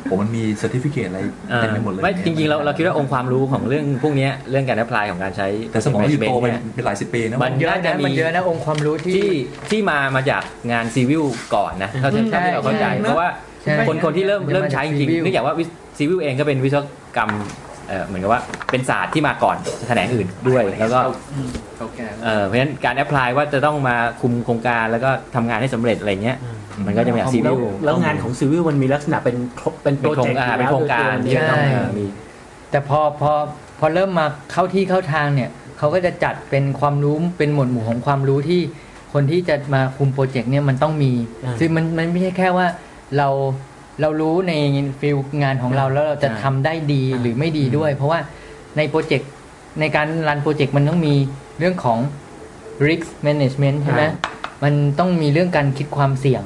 [0.08, 1.20] ผมมันมี certificate อะไร
[1.52, 9.30] อ่าเต็มไปหมดเลยไม่จริงๆเราเราคิดว่าองค์ความรู้ของเรื่องพวกเนี้ยเรื่องการ apply ของการใช้แต่สมองหยุดโตไปเนี่ยเป็นหลายสิบปีนะมันเยอะน่าจะนะมีมันเยอะนะองค์ความรู้ที่ที่
[9.70, 10.42] ที่มามาจาก
[10.72, 11.24] งาน civil
[11.54, 13.28] ก่อนนะเท่าที่ใช่เท่าที่เราเข้าใจใช่เพราะว่า
[13.62, 15.54] ใช่คนคนที่เริ่มมันจะเริ่มใช้จริงมาจาก civil ๆเนื่องจากว่า
[15.96, 16.82] civil เองก็เป็นวิศว
[17.16, 17.30] กรรม
[17.88, 20.98] เอ่อเหมือนกับว่าเป็นศาสตร์ที่มาก่อนแขนงอื่นด้วย แล้วก็
[21.80, 26.36] โอเคเอ่อเพราะฉะนั้นการ apply ว่าจะต้องมาคุมโครงการแล้วก็ทำงานให้สำเร็จอะไรเงี้ย
[26.86, 32.06] มันก็จะมาจาก civil แล้วแล้วงานของ civil มันมีลักษณะเป็นครบเป็นโปเป็นโครงอ่าเป็นโครงการที่ที่จะต้องใช่เอ่อมี
[32.70, 33.32] แต่พอพอ
[33.78, 38.60] พอเริ่มมาเข้าที่เข้าทางเนี่ยเขาก็จะจัดเป็นความรู้เป็นหมวดหมู่ของความรู้ที่
[39.12, 41.12] คนที่จะมาคุมโปรเจกต์เนี่ยมันต้องมี
[41.58, 42.66] คือมันมันไม่ใช่แค่ว่า
[43.18, 43.28] เรา
[44.00, 44.52] เรารู้ใน
[45.00, 48.20] field งานของเราแล้วเราจะทำได้ดีหรือไม่ดีด้วย เพราะว่า
[48.76, 49.30] ในโปรเจกต์
[49.80, 51.14] ในการ run โปรเจกต์มันต้องมี
[51.58, 51.98] เรื่องของ
[52.86, 54.02] risk management ใช่ไหม
[54.64, 56.42] มันต้องมีเรื่องการคิดความเสี่ยง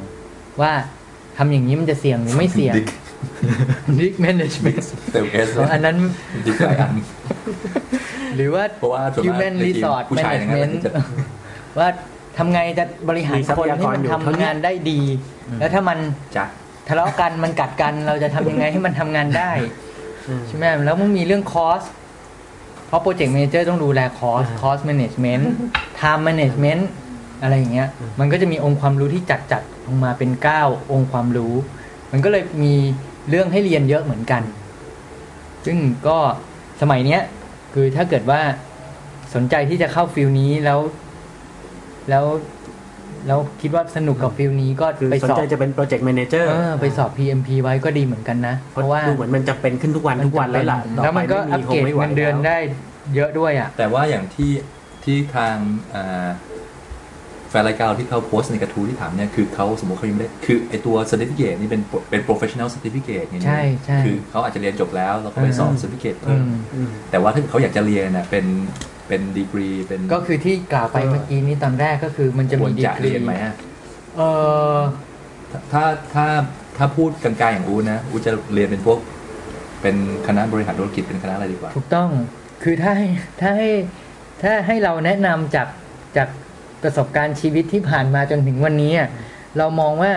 [0.61, 0.73] ว่า
[1.39, 2.89] ทำอย่างนี้มันจะเสี่ยงหรือไม่เสี่ยงดิ๊ก
[4.01, 5.97] risk management เต็มเอสอ๋ออันนั้น
[6.47, 6.95] ดิ๊กหลายอัน
[8.37, 10.91] หรือว่าเพราะว่าส่วนมาก human ในทีม resource ผู้ชายอย่างนั้น management จะ
[11.79, 11.89] ว่า
[12.39, 15.01] ทำไงจะบริหารมีทรัคนพยากให้รมันอยู่เท่าทำนี้งานได้ดี
[15.61, 15.99] แล้วถ้ามัน
[16.37, 16.49] จัก
[16.89, 19.51] ทะเลาะกันมันกัดกันเราจะทำยังไงให้มันทำงานได้
[20.47, 21.83] ใช่ไหมแล้วมันมีเรื่องคอส
[22.87, 25.53] เพราะโปรเจกต์ a ม a เจอร์ต้องดูแลคอสคอสแมネจเมนต์
[25.97, 26.91] ไทม์แมネจเมนต์
[27.43, 27.89] อะไรอย่างเงี้ย
[28.21, 31.55] มันก็จะมีองค์ความรู้ที่จัดจัดลงมาเป็นเก้าองค์ความรู้
[32.13, 32.75] มันก็เลยมี
[33.29, 34.43] เรื่องให้เรียนเยอะเหมือนกัน
[35.65, 36.19] ซึ่งก็
[36.81, 37.21] สมัยเนี้ย
[37.75, 38.41] คือถ้าเกิดว่า
[39.35, 40.81] สนใจที่จะเข้า field นี้แล้ว
[42.11, 42.25] แล้ว
[43.27, 52.59] แล้วคิดว่าสนุกกับ field นี้ก็คือไปสอบสนใจจะเป็น project manager เออไปสอบ PMP ไว้ก็ดีเหมือนกันนะ เพราะว่าเพราะว่าดูเหมือนมันจะเป็นขึ้นทุกวันทุกวันแล้วล่ะต่อแล้วมันก็ไปอัปเกรดคงไม่ไหวเงินเดือนแล้วได้
[53.15, 54.51] เยอะด้วยอะแต่ว่าอย่างที่
[55.05, 55.57] ที่ทาง
[55.95, 56.29] อ่า
[57.51, 68.45] แฟนรายการเราที่เขาโพสต์ในกระทู้ที่ถามเนี่ยคือเขาสมมติเขายังไม่ได้คือไอตัว certificate นี่เป็นเป็น professional certificate อย่างเงี้ยใช่ใช่คือเขาอาจจะเรียนจบแล้วแล้วก็ไปสอบอืม certificate อืเพิ่มมอืมแต่ว่าถ้าเขาอยากจะเรียนน่ะเป็น
[69.09, 73.55] เป็นดีกรีเป็นก็คือที่กล่าวไปเมื่อกี้นี้ตอนแรกก็คือมันจะควมีรดีจะกรีเรียนไหมอะ
[74.17, 74.21] เอ
[74.75, 74.79] อ
[75.73, 76.27] ถ้าถ้า
[76.77, 78.99] ถ้าพูดกลางๆอย่างอูนะอูจะเรียนเป็นพวก
[79.83, 82.11] เป็นคณะบริหารธุรกิจเป็นคณะอะไรดีกว่า ถูกต้อง
[82.63, 83.09] คือถ้าให้
[83.41, 83.71] ถ้าให้
[84.43, 85.69] ถ้าให้เราแนะนำจาก
[86.17, 86.29] จาก
[86.83, 89.09] ประสบการณ์ชีวิตที่ผ่านมาจนถึงวันนี้อะ
[89.59, 90.13] เรามองว่า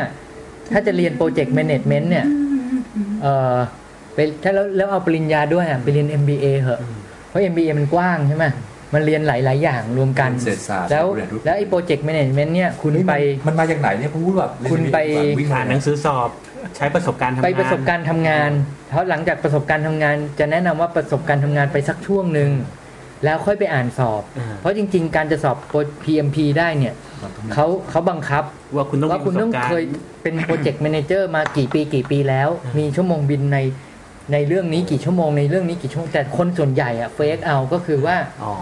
[0.71, 2.25] ถ้าจะเรียน project management เนี่ย
[3.21, 3.55] เออ
[4.13, 6.81] ไปถ้าแล้วแล้วเอาปริญญาด้วยอะไปเรียน MBA เหอะ
[7.27, 8.45] เพราะ MBA มันกว้างใช่ไหม
[8.93, 13.13] มันเรียนหลาย ๆ อย่างรวมกันเศรษฐศาสตร์แล้วบริหารธุรกิจแล้วไอ้ project management เนี่ยคุณไป
[13.47, 14.97] มันมาจากไหนเนี่ยผมพูดแบบคุณไป
[15.39, 16.29] วิ่งอ่านหนังสือสอบ
[16.77, 18.51] ใช้ประสบการณ์ทำงานไปประสบการณ์ทำงาน
[18.89, 22.51] เพราะหลังจากประสบการณ์ทำงาน จะแนะนำว่าประสบการณ์ทำงานไปสักช่วงหนึ่ง
[23.25, 25.57] แล้วค่อยไปอ่านสอบอ่าเพราะจริง ๆ การจะสอบ
[26.03, 26.93] PMP ได้เนี่ย
[27.53, 28.43] เขาเขาบังคับ
[28.75, 29.89] ว่าคุณต้องมีประสบการณ์ว่าคุณต้องเคย
[30.23, 33.57] เป็น project manager มากี่ปีกี่ปีแล้ว มีชั่วโมงบินใน
[34.33, 38.53] ในเรื่องนี้กี่ชั่วโมงในเรื่องนี้กี่ชั่วโมงแต่คนส่วนใหญ่อะ fake เอาก็คือว่าอ๋อ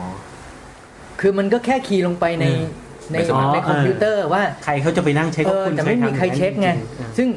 [1.19, 2.63] คือมันก็แค่ key ลงไปในอืม
[3.11, 7.27] ในไม่สมัครในคอมพิวเตอร์ว่าใครเขาจะไปนั่งเช็คว่าเออคุณทำอย่างนั้นแต่ไม่มีใครเช็คไงจริงๆซึ่ง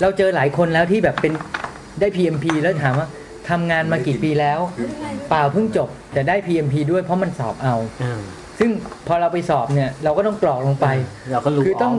[0.00, 1.32] เราเจอหลายคนแล้วที่แบบเป็น
[2.00, 3.08] ได้ PMP แล้วถามว่า
[3.50, 4.60] ทำงานมากี่ปีแล้ว
[5.28, 8.20] เปล่าเพิ่งจบแต่ได้ PMP ด้วยเพราะมันสอบเอาอ่า
[8.62, 8.72] ซึ่ง
[9.08, 10.86] พอเราไปสอบเนี่ย เราก็ต้องกรอกลงไป
[11.32, 11.94] เราก็รู้คือต้อง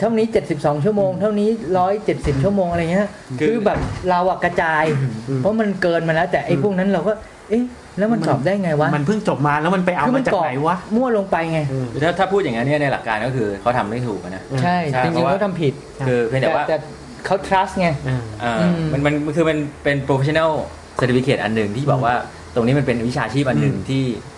[0.00, 1.48] เท่านี้ 72 ชั่วโมง เท่านี้
[1.96, 3.08] 170 ชั่วโมงอะไรเงี้ย
[3.40, 3.78] คือคือแบบ
[4.10, 4.84] เราอะกระจาย
[5.38, 7.12] เพราะมันเกินมาแล้ว แต่ไอ้พวกนั้นเราก็
[7.50, 7.64] เอ๊ะ
[7.98, 11.60] แล้วมันสอบได้ไงวะ มันเพิ่งจบมาแล้วมันไปเอาคืมาจากไหนวะ มั่วลงไปไง
[12.02, 15.74] ถ้าถ้าพูดอย่างนั้นเนี่ยในหลักการก็คือเขาทำไม่ถูกอะนะ ใช่ใช่จเพริงราะๆว่าเขาทำผิด
[16.06, 16.76] คือเพียงแต่ว่าแต่
[17.26, 20.50] เขา trust ไงอ่าอ่าอืมมันมันมันคือมันเป็น professional
[21.00, 22.14] certificate อันหนึ่งที่บอกว่า
[22.54, 24.33] ตรงนี้มันเป็นวิชาชีพอันหนึ่งที่เอ่อ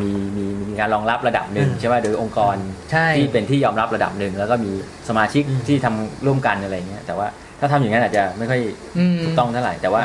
[0.00, 2.56] มีมีมีการรองรับระดับหนึ่งอืมใช่ไหมโดยองค์กร
[2.92, 4.70] ใช่ที่เป็นที่ยอมรับระดับหนึ่งแล้วก็มี
[5.08, 7.26] สมาชิกอืมที่ทำร่วมกันอะไรเงี้ยแต่ว่า
[7.60, 8.60] ถ้าทำอย่างนั้นอาจจะไม่ค่อย
[8.98, 10.02] อืมถูกต้องเท่าไหร่ แต่ว่า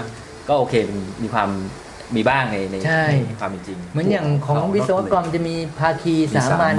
[0.49, 1.49] ก็โอเคเป็นมีความ
[2.17, 6.75] มีบ้างในในใช่ในความเป็นจริง เหมือนอย่างของวิศวกรจะมีภาคีสามัญ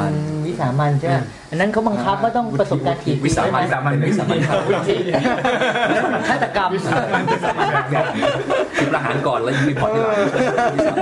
[0.47, 1.17] วิสามัญใช่ไหม
[1.51, 4.59] อันนั้นเขาบังคับว่าต้องประสบการณ์กี่ปีวิสามัญใช่ไหวิสามัญวิสามัญครับ
[6.29, 6.71] ฆาตกรรม
[8.77, 10.99] คือประหารก่อนแล้วยิง report ทีหลัง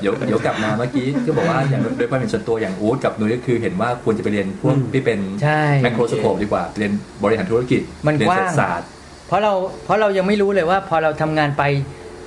[0.00, 8.88] เดี๋ยวเดี๋ยวกลับมาเมื่อกี้ก็บอกว่าอย่างโดยความเป็นส่วนตัวอย่างอู๊ดกับนุ้ยก็คือเห็นว่าควรจะไปเรียนพวกอืมที่เป็นใช่ macro scope ดีกว่า เรียนบริหารธุรกิจมันเรียกว้างเศรษฐศาสตร์
[9.26, 9.52] เพราะเรา
[9.84, 11.62] เพราะเรายังไม่รู้เลยว่าพอเราทำงานไป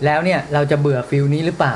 [0.06, 1.76] แล้วเนี่ยเราจะเบื่อ field นี้หรือเปล่า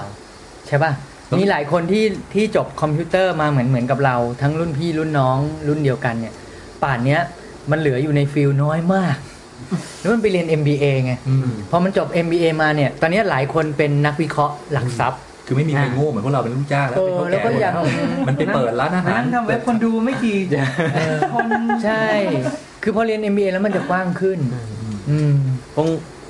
[0.68, 0.92] ใช่ป่ะ
[1.30, 6.34] ต้องมีหลายคนที่ที่จบคอมพิวเตอร์มาเหมือนเหมือนกับเรา ทั้งรุ่นพี่รุ่นน้องรุ่นเดียวกันเนี่ย
[6.84, 7.22] ป่านเนี้ย
[7.72, 9.16] มันเหลืออยู่ในฟิลน้อยมาก
[10.00, 11.14] แล้วมันไปเรียน MBA ไง
[11.72, 15.22] พอมันจบ MBA มาเนี่ย ตอนนี้หลายคนเป็นนักวิเคราะห์หลักทรัพย์
[15.52, 17.74] คือไม่มีใครโง่เหมือนพวกเราเป็นลูกจ้างแล้วเอเป็นอเท่าแล้วก็แก่อยาก
[18.28, 20.38] มันไปเปิดร้านอาหารนั่งทำเว็บคนดูไม่กี่
[21.34, 21.50] คน
[21.86, 22.04] ใช่
[22.84, 24.40] คือพอเรียน MBA แล้วมันจะกว้างขึ้น
[25.10, 25.34] อืม
[25.76, 25.88] คง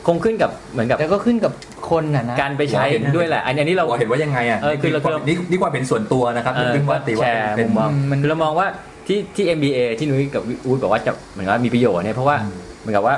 [0.08, 1.52] คงขึ้นกับเหมือนกับแต่ก็ขึ้นกับ
[1.90, 2.84] คนน่ะนะการไปใช้
[3.16, 8.68] ด้วยแหละ อันนี้เราเราเห็นว่ายังไงอะเออคือเรานี่นี่นี่ความเป็นส่วนตัวนะครับเออซึ่งว่าตีว่าแชร์เป็นมุมมองมันคือเรามองว่า
[9.08, 12.38] ที่ที่ MBA ที่นุ้ยกับอู๊ดบอกว่าจะเหมือนกับว่ามีประโยชน์เนี่ยเพราะว่า
[12.80, 13.16] เหมือนกับว่า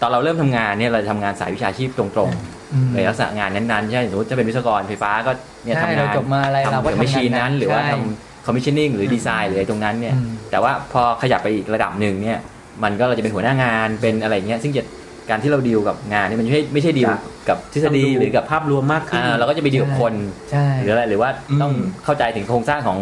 [0.00, 2.53] ตอนเราเริ่มทำงานเนี่ยเราจะทำงานสายวิชาชีพตรงอืมๆ
[2.94, 5.32] ในลักษณะงานนั้นๆใช่สมมติจะเป็นวิศวกรไฟฟ้าก็
[5.64, 12.38] เนี่ยใช่ทำงานเราจบมาอะไรเราก็ทำกับทำงาน machine นั้น หรือว่าใช่ทำ commissioning หรือดีไซน์หรืออะไรตรงนั้นเนี่ยอืมแต่ว่าพอขยับไปอีกระดับหนึ่งเนี่ย
[12.84, 14.84] มันก็เราจะเป็นหัวหน้างานเป็นอะไรเงี้ยซึ่งจะ
[15.30, 17.10] การที่เราดีลกับงานนี่มันไม่ใช่ไม่ใช่ดีล
[17.48, 20.14] กับทฤษฎีหรือกับภาพรวมมากขึ้นอ่าเราก็จะไปดีลกับคน
[20.50, 21.30] ใช่หรืออะไรหรือว่า
[21.62, 21.72] ต้อง
[22.04, 22.98] เข้าใจถึงโครงสร้างของ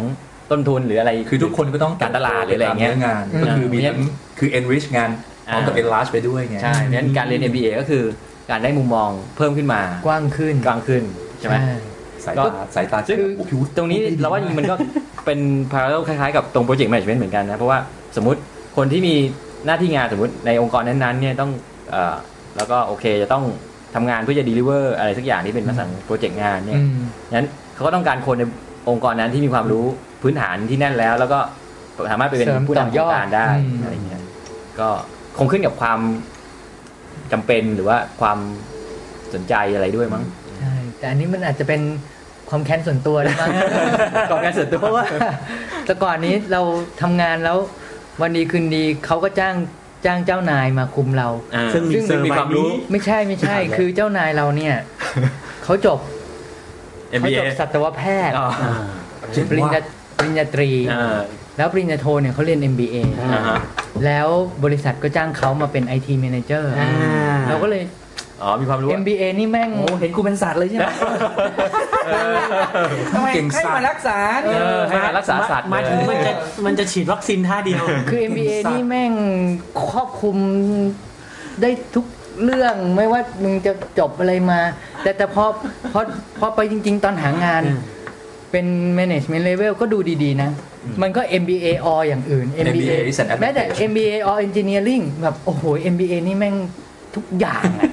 [0.51, 3.97] ต้นทุนหรืออะไร คือทุกคนก็ต้องการตลาดหรืออะไรเงี้ยตามนื้งานก็คือมีทั้ง
[4.39, 5.11] คือ enrich งาน
[5.53, 8.03] พร้อมกับอ่า enlarge ไปด้วยไงใช่เพราะฉะนั้นการเรียน MBA ก็คือ
[8.51, 11.03] การได้มุมมองเพิ่มขึ้นมากว้างขึ้นกว้างขึ้น
[11.39, 11.57] ใช่ไหม
[12.25, 14.75] สายก็ตาสายตาซึ่งโอ้โหพี่วุฒิตรงนี้เราว่าจริงๆมันก็
[15.25, 15.39] เป็น
[15.73, 17.79] parallel คล้ายๆกับตรง project management เหมือนกันนะ เพราะว่า
[18.17, 18.41] สมมติ
[18.77, 19.15] คนที่มี
[19.67, 21.51] หน้าที่งานสมมติในองค์กรนั้นๆเนี่ยต้อง
[21.91, 22.17] เอ่อ
[22.57, 23.45] แล้วก็โอเคจะต้อง
[23.95, 27.05] ทำงานเพื่อจะ deliver อะไรสักอย่างที่เป็นมาสั่งโปรเจกต์งานเนี่ยอืม
[27.37, 28.45] นั้นเขาก็ต้องการคนใน
[28.91, 29.85] องค์กรนั้นที่มีความรู้
[30.23, 31.39] พื้นฐานที่แน่นแล้ว แล้วก็
[32.13, 34.23] สามารถไปเป็นเสริมผู้ต่อนำโคยรอดงการได้อืมอะไรเงี้ย
[34.81, 34.89] ก็
[35.39, 35.99] คงขึ้นกับความ
[37.33, 38.39] จำเป็นหรือว่าความ
[39.35, 40.25] สนใจอะไรด้วยมั้ง
[40.59, 41.81] ใช่แต่อันนี้มันอาจจะเป็น
[42.51, 43.51] ความแค้นส่วนตัวนะมั้ง
[44.31, 45.05] ความแค้นส่วนตัวเพราะว่า
[45.87, 46.61] แต่ก่อนนี้เรา
[47.03, 47.59] ทำงานแล้ว
[48.21, 49.55] วันดีคืนดีเขาก็จ้าง
[50.05, 51.29] จ้างเจ้านายมาคุมเรา
[51.75, 54.75] ซึ่งมีซึ่งเซอร์มีใบความรู้นี้ไม่ใช่ไม่ใช่ คือเจ้านายเราเนี่ย
[55.65, 55.99] เขาจบ
[57.09, 58.75] เขา MBA จบสัตวแพทย์อ๋ออ่า
[59.51, 59.81] ปริญญา
[60.17, 61.19] ปริญญาตรีอ่า
[61.57, 63.59] แล้วปริญญาโทเนี่ยเขาเรียน MBA อ่าฮะ
[64.05, 64.29] แล้ว
[64.65, 66.91] บริษัทก็จ้างเขามาเป็น IT Manager อ่า
[67.49, 67.83] เราก็เลย
[68.43, 70.89] อ๋อมีความรู้ MBA นี่แม่ง โอ้เห็นกูเป็นสัตว์เลยใช่ไหม
[73.13, 76.33] ทำไมเก่งให้สัตมาว์รักษาเอเนี่ยอให้มารักษาสัตว์มาถึงมันจะ
[76.67, 79.13] มันจะฉีดวัคซีนท่าเดียวคือ MBA นี่แม่ง
[79.91, 80.37] ครอบคลุม
[81.61, 82.07] ได้ทุก
[82.45, 84.61] เรื่องไม่ว่ามึงจะจบอะไรมา
[85.03, 85.45] แต่แต่พอ
[85.93, 86.01] พอ
[86.39, 87.79] พอไปจริง ๆ ตอนหางานอืม
[88.53, 88.67] เป็น
[88.99, 90.51] management level ก็ดูดีๆนะ
[91.03, 95.63] มันก็ MBA or อย่างอื่น MBA is an แม้แต่ advantage MBA or engineering แบบโอ้โห
[95.93, 96.55] MBA นี่แม่ง
[97.17, 97.91] ทุกอย่างอะ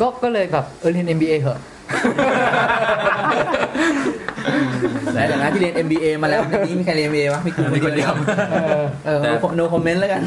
[0.00, 1.60] ก็ก็เลยแบบเออเรียน MBA เหอะ
[5.14, 8.12] ในฐานะที่เรียน MBA มาแล้วในนี้มีใครเรียน MBA วะมีกูมีคนเดียว
[9.06, 9.22] เออ
[9.58, 10.22] no comment แล้วกัน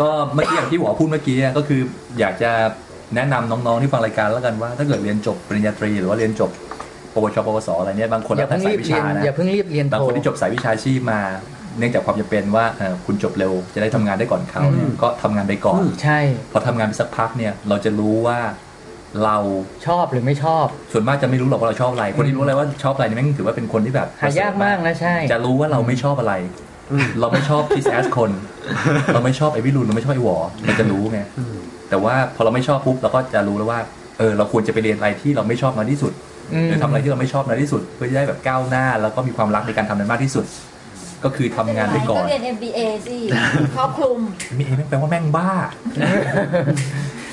[0.00, 1.80] ก็เมื่อกี้อย่างที่หัวพูดเมื่อกี้อะก็คือ
[2.20, 2.50] อยากจะ
[3.14, 6.50] แนะนำน้องๆที่ฟังรายการแล้วกันว่า ถ้าเกิดเรียนจบปริญญาตรีหรือว่าเรียนจบ
[7.14, 11.20] ปวชปวสอะไรเนี่ยบางคนอย่าแล้วแต่เพิ่งสารียบวิเรียชานนะอย่าเพิ่งรีบเรียนบางโทคนที่จบสายวิชาชีพมา
[11.78, 16.18] เนื่องจากความจำเป็นว่าเอ่อคุณจบเร็วจะได้ทำงานได้ก่อนเขาเนี่ยอืมก็ทำงานไปก่อนใช่
[16.52, 18.38] พอทำงานไปสักพักเนี่ยเราจะรู้ว่า
[19.24, 19.36] เรา
[19.86, 26.34] ชอบหรือไม่ชอบ ส่วนมากจะไม่รู้หรอกว่าเราชอบอะไร คนที่รู้อะไรว่าชอบอะไรเนี่ยแม่งถือว่าเป็นคนที่แบบหายากมากนะใช่ จะรู้ว่าเราไม่ชอบอะไร
[27.20, 28.30] เราไม่ชอบคิสแอสคน
[29.14, 31.20] เราไม่ชอบไอ้วิรุณเราไม่ชอบไอ้หวอเราจะรู้ไง
[31.90, 33.80] แต่ว่าพอเราไม่ชอบปุ๊บเราก็จะรู้แล้วว่า
[34.18, 36.29] เออเราควรจะไปเรียนอะไรที่เราไม่ชอบมากที่สุดอืม
[36.66, 40.44] หรือทำอะไรที่เราไม่ชอบในที่สุด เพื่อจะได้แบบก้าวหน้า แล้วก็มีความรักในการทำนั้นมากที่สุด
[41.24, 43.18] ก็คือทำงานไปก่อน เรียน MBA สิ
[43.76, 44.18] ครอบคลุม
[44.58, 45.50] มีเอแปลว่าแม่งบ้า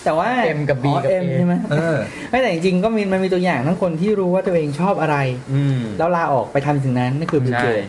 [0.04, 1.98] แต่ว่า M กับ B อ๋อ กับ M A ใช่ไหมเออ
[2.30, 5.18] ไม่แต่จริงๆก็มีมันมีตัวอย่างทั้งคนที่รู้ว่าตัวเองชอบอะไร
[5.54, 7.84] อืม แล้วลาออกไปทำสิ่งนั้นนั่นคือบิลใช่ เกต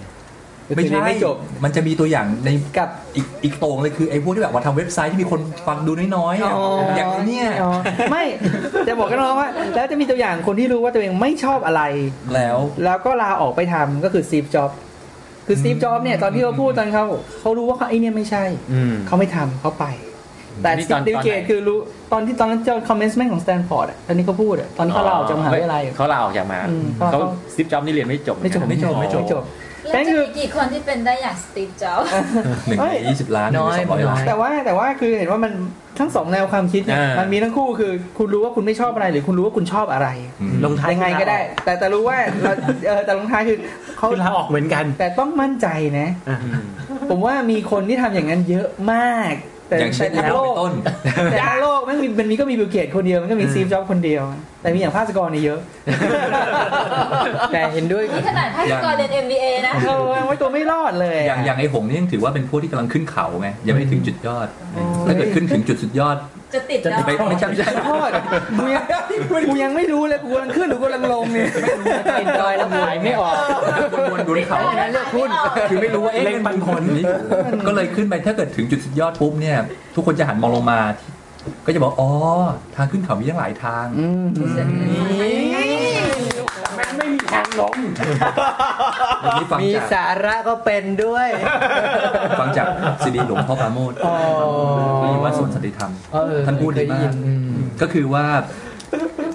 [0.77, 6.53] ไม่ใช่ไม่จบ มันจะมีตัวอย่างในกับอีกอีกโตรงเลยคือไอ้พวกที่แบบว่าทำเว็บไซต์ที่มีคนฟังดูน้อยๆอะ
[6.97, 7.73] อย่างเนี้ยอ๋อ
[8.11, 8.25] ไม่
[8.89, 11.83] จะบอกกันน้องว่า แล้วจะมีตัวอย่างคนที่รู้ว่าตัวเองไม่ชอบอะไร
[12.35, 14.71] แล้ว แล้วก็ลาออกไปทำก็คือซีฟจ็อบ
[15.47, 17.05] คือซีฟจ็อบเนี่ยตอนที่เขาพูดตอนเขา
[17.41, 19.87] เขารู้ว่าเขาไอ้เนี่ยไม่ใช่อืมเขาไม่ทำเขาไป
[20.63, 21.79] แต่นี่สตอนติลตอนไหนเกตคือรู้
[22.13, 27.21] ตอนที่ตอนนั้นเจอคอมเมนต์แม่ของสแตนฟอร์ดตอนนี้เขาพูดอะตอนที่เขาลาออกจากมหาวิทยาลัยอะเขาลาออกจากมาอืมเขาเขา
[27.55, 29.45] ซิปจ็อบนี่เรียนไม่จบไม่จบไม่จบไม่จบไม่จบ
[29.89, 32.11] แล้วจะมีกี่คนที่เป็นได้อย่างสตีฟจ็อบส์
[32.67, 35.53] หนึ่งเอ้ในยยี่สิบล้านหนึ่งน้อยในสองร้อยล้านน้อยแต่ว่าแต่ว่าคือเห็นว่ามัน
[35.99, 40.09] ทั้งสองแนวความคิดเนี่ยอ่ามัมันมีทั้งคู่คือคุณรู้ว่าคุณไม่ชอบอะไรหรือคุณรู้ว่าคุณชอบอะไร
[40.41, 42.53] อืมลงท้ายยังไงก็ได้ แต่แต่รู้ว่าเรา
[42.89, 43.59] เออแต่ลงท้ายคือ
[43.99, 45.67] เขาคือลาออกเหมือนกัน แต่ต้องมั่นใจ
[45.99, 46.39] นะอะ
[47.11, 49.35] ผมว่ามีคนที่ทำอย่างนั้นเยอะมาก
[49.69, 50.73] แต่อย่างเช่นแต่ทั้งแล้วโลเป็กนต้น
[51.31, 54.23] แต่ทั้งโลกมันมีมันมีก็มีบิลเกตคนเดียวมันก็มีซีฟจ็อบคนเดียว
[54.63, 55.61] แต่มีอย่างภาสกรนี่เยอะ
[57.53, 64.49] แต่เห็นด้วยนี่ขนาดภาคกรเรียน MBA นะเออไว้ตัวไม่รอดเลย อย่างอย่างไอ้หงนี่ยังถือว่าเป็นพวกที่กำลังขึ้นเขาไงยังไม่ได้ถึงจุดยอด
[65.07, 66.17] ถ้าเกิดขึ้นถึงจุดสุดยอด
[66.55, 68.11] จะติดจะแล้วไปไม่ใช่ไม่ใช่โทษ
[68.59, 68.85] กูยัง
[69.49, 71.49] กูยังไม่รู้เลยกูกำลังขึ้นหรือกำลังลงเนี่ย
[72.17, 73.35] เอ็นจอยแล้วขายไม่ออก
[74.13, 75.29] วนๆบนเขา ไม่ได้เลือกหุ้น
[75.71, 77.05] คือไม่รู้ว่าเอ๊ะเล็งปันผลนี่
[77.67, 79.59] ก็เลยขึ้นไปถ้าเกิดถึงจุดสุดยอดปุ๊บเนี่ย
[79.95, 80.81] ทุกคนจะหันมองลงมา
[81.67, 82.11] ก็จะบอกอ๋อ
[82.77, 83.87] ทางขึ้นเขามีตั้งหลายทาง
[85.19, 85.68] ไม่มี
[87.33, 87.75] ทางลง
[89.23, 91.29] อันนี้ฟังมีจากสาระก็เป็นด้วย
[92.41, 92.67] ฟังจาก
[93.05, 94.15] ซีดีหลวงพ่อปราโมทอ๋อ
[95.03, 97.51] ที่วัดสวนสันติธรรม เออท่านพูดดีมากเคยยินอืม
[97.83, 98.27] ก็คือว่า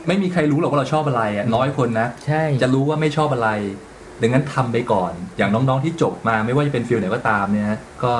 [0.08, 3.50] ไม่มีใครรู้หรอกว่าเราชอบอะไรอะน้อยคนนะ ใช่ จะรู้ว่าไม่ชอบอะไร
[4.22, 8.12] ดังนั้นทำไปก่อน อย่างน้องๆที่จบมาไม่ว่าจะเป็น field ไหนก็ตามเนี่ยนะก็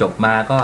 [0.00, 0.58] จบมาก็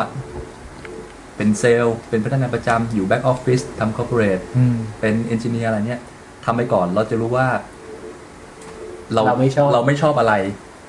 [1.37, 6.01] เป็นเซลส์ เป็นพนักงานประจำอยู่ back office ทำ corporate อืม เป็น engineer อะไรเนี่ย
[6.45, 7.47] ทำไปก่อนเราจะรู้ว่า
[9.15, 10.35] เราเราไม่ชอบเราไม่ชอบอะไร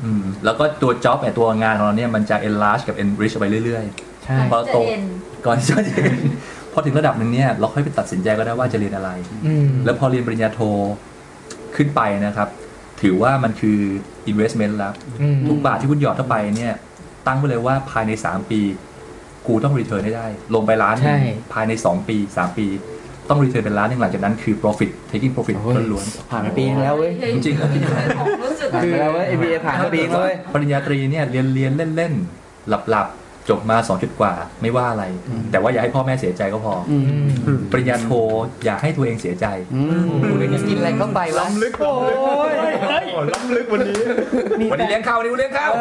[0.03, 3.85] อืม แล้วก็ตัวจ็อบเนี่ยตัวงานของเราเนี่ยมันจะ enlarge กับ enrich ไปเรื่อย
[4.23, 5.03] ใช่ๆพอจะโตเอ็น
[5.45, 6.13] ก่อนที่จะเรียน
[6.73, 9.09] พอถึงระดับหนึ่งเนี่ยเราค่อยไปตัดสินใจก็ได้ว่าจะเรียนอะไร
[9.45, 10.59] อืมแล้วพอเรียนปริญญาโท
[11.75, 12.49] ขึ้นไปนะครับ
[13.01, 13.79] ถือว่ามันคือ
[14.31, 16.73] investment แล้วอืมทุกบาทที่คุณหยอดเข้าไปเนี่ย
[17.27, 18.61] ตั้งไว้เลยว่าภายใน 3 ปี
[19.47, 21.19] กูต้อง return ให้ได้ ลงไปล้านหนึ่งใช่
[21.53, 22.67] ภายใน 2 ปี 3 ปี
[23.29, 27.69] ต้อง return เป็นล้านหนึ่งหลังจากนั้นคือ profit taking profit โอ้ยล้วนผ่านมาปีนึงแล้วเว้ย จริงๆครับ
[28.19, 32.13] ผมรู้สึกผ่านไปแล้วเว้ย ABA ผ่านมาปีนึงแล้วเว้ยปริญญาตรีเนี่ยเรียนเรียนเล่นเล่น
[32.69, 35.05] หลับหลับๆ จบมา2จุดกว่าไม่ว่าอะไร
[35.51, 36.97] แต่ว่าอย่าให้พ่อแม่เสียใจก็พอออื
[37.57, 38.09] มปริญญาโท
[38.65, 41.45] อย่าให้ตัวเองเสียใจอืมคุณจะกินอะไรเข้าไปวะ
[41.79, 41.93] โอ้
[42.51, 42.53] ย
[43.33, 44.01] ล้ำลึกวันนี้
[44.71, 45.71] วันนี้เลี้ยงข้าววันนี้กูเลี้ยงข้าว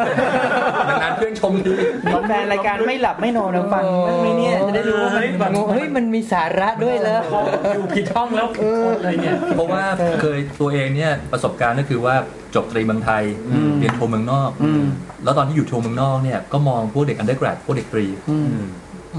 [1.01, 7.19] นานๆเพื่อนชมดีมีแฟนรายการไม่หลับไม่นอนนะฟังบ้างไหมเนี่ยจะได้รู้ว่ามันงงเฮ้ยมันมีสาระด้วยเหรอ
[7.75, 9.83] อยู่ผิดห้องแล้วผิดคนอะไรเนี่ย เพราะว่า
[10.21, 12.15] เคยตัวเองเนี่ยประสบการณ์ก็คือว่า
[12.55, 13.23] จบตรีเมืองไทย
[13.79, 14.83] เรียนโทเมืองนอกอืม
[15.23, 18.55] แล้วตอนที่อยู่โทเมืองนอกเนี่ยก็มองพวกเด็ก undergrad พวกเด็กตรีอืม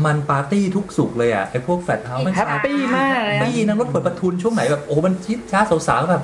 [0.06, 6.22] มันปาร์ตี้ทุกศุกร์เลยอะไอ้พวก frat house มัน happy มากเลยนะ ปี้นั่งรถเปิดประทุนช่วงไหนแบบโอ้มันอิจฉาสาวๆแบบ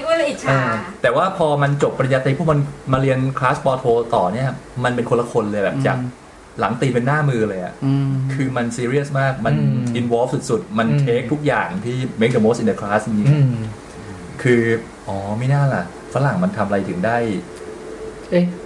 [0.00, 0.58] พี่อ้วนเลยอิจฉา
[1.02, 2.60] แต่ว่าพอมันจบปริญญาตรีพวกมัน
[2.92, 3.84] มาเรียนคลาสป.โท
[4.14, 4.48] ต่อเนี่ย
[4.84, 5.98] มันเป็นคนละคนเลยแบบจาก
[6.60, 14.62] หลังตีเป็นหน้ามือเลยอะอืมคือมันซีเรียสมากมันอืมอินวอลฟ์สุดๆ มันอืมเทคทุกอย่างที่ make the most in the class จริงอืมๆคือ
[15.08, 15.84] อ๋อไม่น่าล่ะ
[16.14, 17.16] ฝรั่งมันทำอะไรถึงได้
[18.30, 18.59] เอ๊ะจ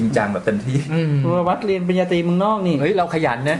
[0.00, 3.58] ริงจังแบบเต็มที่อืมคุณวัดเรียนปริญญาตรีเมืองนอกนี่ เฮ้ย เราขยันนะ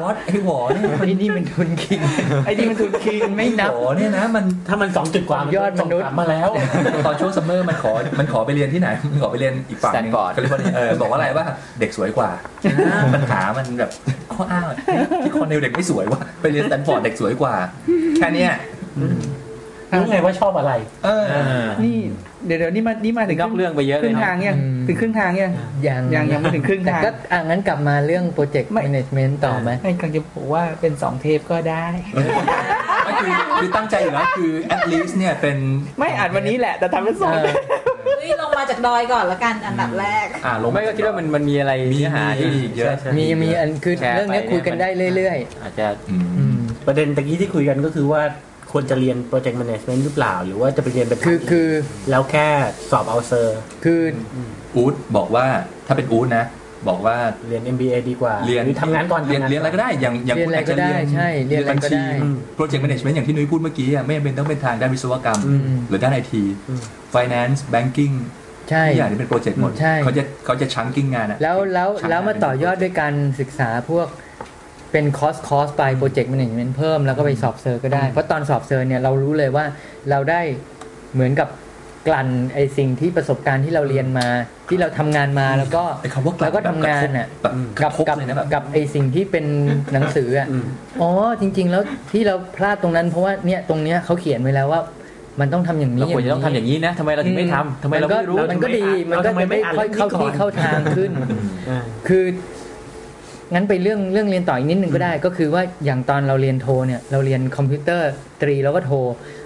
[0.00, 2.00] วอตไอ้หวอเนี่ยไอ้นี่มันทุนคิง
[2.46, 6.50] ไอ้นี่มันทุนคิงไม่นับหวอเนี่ยนะมันถ้ามันสองจุดกว่ามันยอดมนุษย์ส่งกลับมาแล้ว
[7.06, 11.44] ตอนช่วงซัมเมอร์มันขอมันขอไปเรียนที่ไหน มันขอไปเรียนอีกฝั่งหนึง Stanford แคลิฟอร์เนียเออบอกว่าอะไรว่า
[11.80, 12.30] เด็กสวยกว่า
[13.14, 13.90] ปัญหามันแบบ
[14.34, 14.64] ข้ออ้าง
[15.24, 17.54] ที่คอนเนลเด็กไม่สวยว่ะไปเรียนสแตนฟอร์ดเด็กสวยกว่า
[18.16, 18.52] แค่เนี้ย
[19.98, 20.72] รู้ไงว่าชอบอะไร
[21.04, 21.24] เออ
[21.84, 21.96] นี่
[22.46, 25.52] เดี๋ยวเดี๋ยวนี่มานี่มาถึงนอกเรื่องไปเยอะคเลรึ่ยงคทารับงยังอืมถึงครึ่งทางยัง
[25.88, 31.86] ยังยังยังไม่ถึงครึ่งแต่ทางก็อะงั้นกลับมาเรื่องโปรเจกต์ไม่แมネจเมนต์ต่อไหมไม่กำลังจะบอกว่าเป็นสองเทปก็ได้
[33.04, 35.56] ไม่คือคือตั้งใจอยู่แล้วคือ at least เนี่ยเป็น
[35.98, 37.54] ไม่อ่านวันนี้แหละ แต่ทำเป็นสองเออ
[38.04, 48.22] เฮ้ยลงมาจากดอยก่อนละกันอันดับแรก อ่าลงไม่ก็คิดว่ามันมันมีอะไรมีเนื้อหาที่มีเยอะใช่มีมีอันคือแชร์เรื่องเนี้ยไปคุยกันได้เรื่อยอาจจะอืมๆอืมประเด็นตะกี้ที่คุยกันก็คือว่า
[48.72, 51.68] ควรจะเรียน project management หรือเปล่า หรือว่าจะไปเรียนเป็นคือคือ
[52.10, 52.48] แล้วแค่
[52.90, 54.00] สอบเอา cert คือ
[54.76, 55.46] อูดบอกว่า
[55.86, 56.44] ถ้าเป็นอูดนะ
[56.88, 57.16] บอกว่า
[57.48, 62.18] เรียน MBA ดีกว่าเรียนหรือทำงานก่อนเรียนทำงานเรียนอะไรก็ได้อย่างอย่างเรียนคุณอะไรอาจจะก็ได้เรียนใช่เรียนอะไรบัญชีก็ชีได้
[62.56, 66.42] project management อย่างที่นุ้ยพูดเมื่อกี้อะไม่จำเป็นต้องเป็นทางด้านวิศวกรรมอืมหรือด้านไอที
[67.14, 68.14] finance banking
[68.70, 74.06] ใช่ทุกอย่างนี่เป็น project หมดใช่เขาจะเขาจะชังกิ้งงานอะแล้วแล้วชั้นแล้วมาเป็นต่อยอดด้วยการศึกษาพวก
[74.92, 79.64] เป็นคอร์สคอร์สไป project management เพิ่มแล้วก็ไปสอบ cert ก็ได้ เพราะตอนสอบ cert เนี่ยเรารู้เลยว่า
[80.10, 80.40] เราได้
[81.14, 81.48] เหมือนกับ
[82.08, 84.26] กลั่นไอสิ่งที่ประสบการณ์ที่เราเรียนมา
[84.68, 89.44] ที่เราทำงานมาแล้วก็ไอ้คำว่ากแล้วก็ทำงานอะแบบกกัระบทบกับเลยนะแบบกับไอสิ่งที่เป็น
[89.92, 90.64] หนังสืออะอืม
[91.00, 94.80] อ๋อจริง ๆ แล้วที่เราพลาดตรงนั้นเพราะว่าเนี่ยตรงเนี้ยเขาเขียนไว้แล้วว่า
[95.40, 101.10] มันต้องทำอย่างนี้เราควรจะต้องทำอย่างนี้นะทำไมเราถึงไม่ทำทำไมเราไม่รู้มันก็ดีมันก็เราทำไมจะไม่ไม่อ่านค่อยเข้าเรื่องนี้ก่อนที่เข้าทางขึ้น
[101.68, 102.24] อ่าคือ
[103.54, 108.10] งั้นไปเรื่องเรื่องเรียนต่ออีกนิดนึงก็ได้ ก็คือว่าอย่างตอนเราเรียนโทเนี่ยเราเรียนคอมพิวเตอร์
[108.42, 108.92] ตรีแล้วก็โท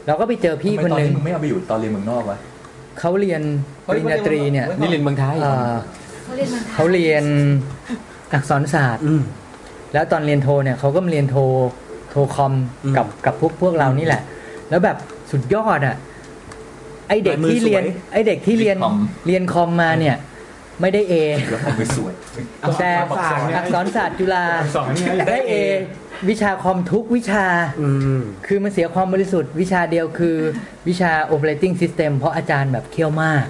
[0.06, 2.36] เราก็ไปเจอพี่ทำไมคนตอนหนึ่งนี้มึงไม่เอาไปอยู่ตอนเรียนเมืองนอกวะ
[2.98, 3.42] เขาเรียน
[3.86, 5.72] ปริญญาตรีเนี่ยนี่เรียนเมืองไทยเอ่อ
[6.24, 7.24] เขาเรียนมันเขาเรียน
[8.32, 9.22] อักษรศาสตร์อืม
[9.92, 11.36] แล้วตอนเรียนโทเนี่ยเขาก็มาเรียนโท
[12.10, 12.52] โทคอม
[12.84, 14.22] อืมกับกับพวกพวกเรานี่แหละ
[14.70, 14.96] แล้วแบบ
[15.30, 15.96] สุดยอดอะ
[17.08, 20.16] ไอเด็กลายมือที่เรียนสวยไอเด็กที่เรียนคอมเรียนคอมมาเนี่ย
[20.80, 21.14] ไม่ได้เอ
[21.50, 22.12] แล้วผมไปสวย
[22.80, 24.44] แต่อักษรเนี่ยอักษรศาสตร์จุฬา
[24.76, 25.54] สอนเนี่ยได้เอ
[26.28, 27.46] วิชาคอมทุกวิชา
[27.80, 30.36] อืมคือมันเสียความบริสุทธิ์วิชาเดียวคือ
[30.88, 33.44] วิชา operating system เพราะอาจารย์แบบเคี่ยวมาก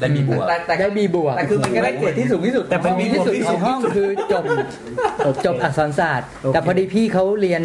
[0.00, 4.44] ได้มีบวกแต่แต่ได้บีบวกแต่คือมันก็ได้เกรดที่สูงที่สุด แต่มันมีที่สุดของห้องคือจบ
[5.44, 7.62] จบอักษรศาสตร์โอเคแต่พอดีพี่เขาเรียน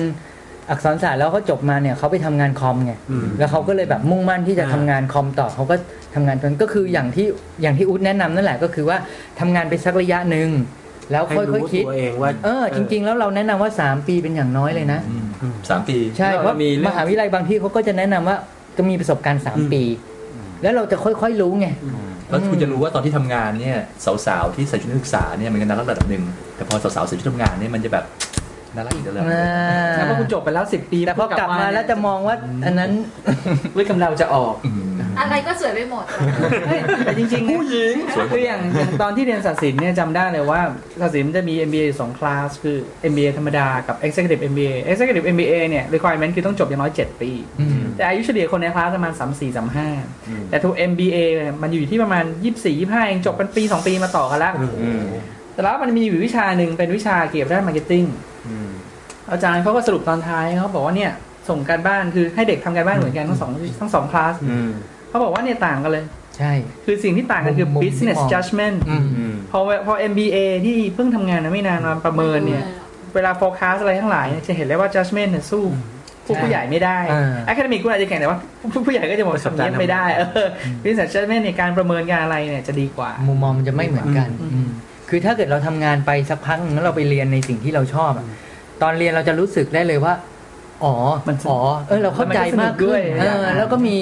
[0.69, 5.75] อักษรศาสตร์แล้วเขาจบมาเนี่ยเขาไปทำงานคอมไงอืมแล้วเขาก็เลยแบบมุ่งมั่นที่จะอ่าทำงานคอมต่อเขาก็
[6.15, 7.27] ทำงานจนก็คืออย่างที่
[7.61, 8.97] อย่างที่อุ๊ดแนะนำนั่นแหละก็คือว่า
[9.39, 10.49] ทำงานไปสักระยะหนึ่ง
[11.11, 14.99] แล้วให้ค่อยรู้ๆคิดตัวเองว่าเออจริง ๆ แล้วเราแนะนำว่า 3 ปีเป็นอย่างน้อยเลยนะ
[15.69, 18.37] สามปีใช่เราเพราะมีเรื่องมหาวิทยาลัยบางที่เขาก็จะแนะนำว่า
[18.77, 19.83] จะมีประสบการณ์อืม3ปี
[20.61, 21.67] แล้วเราจะค่อยๆรู้ไง
[22.29, 23.77] แล้วคุณจะรู้ว่าตอนที่ทำงานเนี่ย
[24.25, 26.23] สาวๆที่ใส่ชุดนักศึกษาเนี่ยมันก็น่ารักระดับหนึ่ง
[26.55, 28.05] แต่พอสาวๆใส่ชุดทำงานเนี่ยมันจะแบบ
[28.75, 29.41] น่ารักอีกระดับหนึ่ง
[29.97, 32.35] แล้วพอคุณจบไปแล้วสิบปีแต่พอกลับมาแล้วจะมองว่า
[32.65, 32.91] อันนั้น
[33.73, 36.05] เว้ยกำเราจะออกอืมอะไรก็สวยไปหมด
[36.67, 37.93] เฮ้ยแต่จริงๆผู้หญิง
[38.31, 40.61] คืออย่างอย่างตอนที่เรียนศาสตร์ศิลป์เนี่ยจำได้เลยว่า
[41.01, 42.77] ศาสตร์ศิลป์มันจะมี MBA สองคลาสคือ
[43.11, 47.31] MBA ธรรมดากับ Executive MBA Executive MBA เนี่ย requirement คือต้องจบอย่างน้อย 7 ปี
[47.95, 52.23] แต่อายุเฉลี่ยคนในคลาสประมาณ 3 4 3 5 แต่ทุก MBA เนี่ยมันอยู่ที่ประมาณ
[52.55, 55.03] 24 25 เองจบเป็นปี 2 ปีมาต่อกันแล้วอืม
[55.53, 58.05] แต่แล้วมันมีอยู่วิชาหนึ่งเป็นวิชาเกี่ยวกับด้าน marketing
[59.27, 61.11] อืมอาจารย์เขาก็สรุปตอนท้ายเขาบอกว่าเนี่ย
[61.49, 64.69] ส่งการบ้านคือให้เด็กทำการบ้านเหมือนกันทั้งสองทั้งสองคลาสอืม
[65.09, 66.05] เขาบอกว่าเนี่ยต่างกันเลย
[66.37, 66.51] ใช่
[66.85, 72.63] คือสิ่งที่ต่างกันคือมุม business ที่มอง judgment อืมอืมพอพอ MBA ที่เพิ่งทำงานมาไม่นานมาประเมินเนี่ย
[73.15, 75.63] เวลา forecast อะไรทั้งหลายเนี่ยจะเห็นเลยว่า judgment เนี่ยสู้
[76.25, 80.47] ผู้ผู้ใหญ่ไม่ได้อ่า academic คุณอาจจะแข่งแต่ว่าผู้ผู้ใหญ่ก็จะบอกทำเนี้ยไม่ได้เออ
[80.83, 84.69] business judgment ในการประเมินการอะไรเนี่ยจะดีกว่า มุมมองมันจะไม่เหมือนกันอืมอืม
[85.09, 88.25] คือถ้าเกิดเราทำงานไปสักพักหนึ่งแล้วเราไปเรียนในสิ่งที่เราชอบอะ
[88.81, 90.13] ตอนเรียนเราจะรู้สึกได้เลยว่า
[90.83, 90.93] อ๋อ
[91.27, 93.97] มันสนุกอ๋อเออเราเข้าใจมากขึ้นด้วยเออแล้วก็มี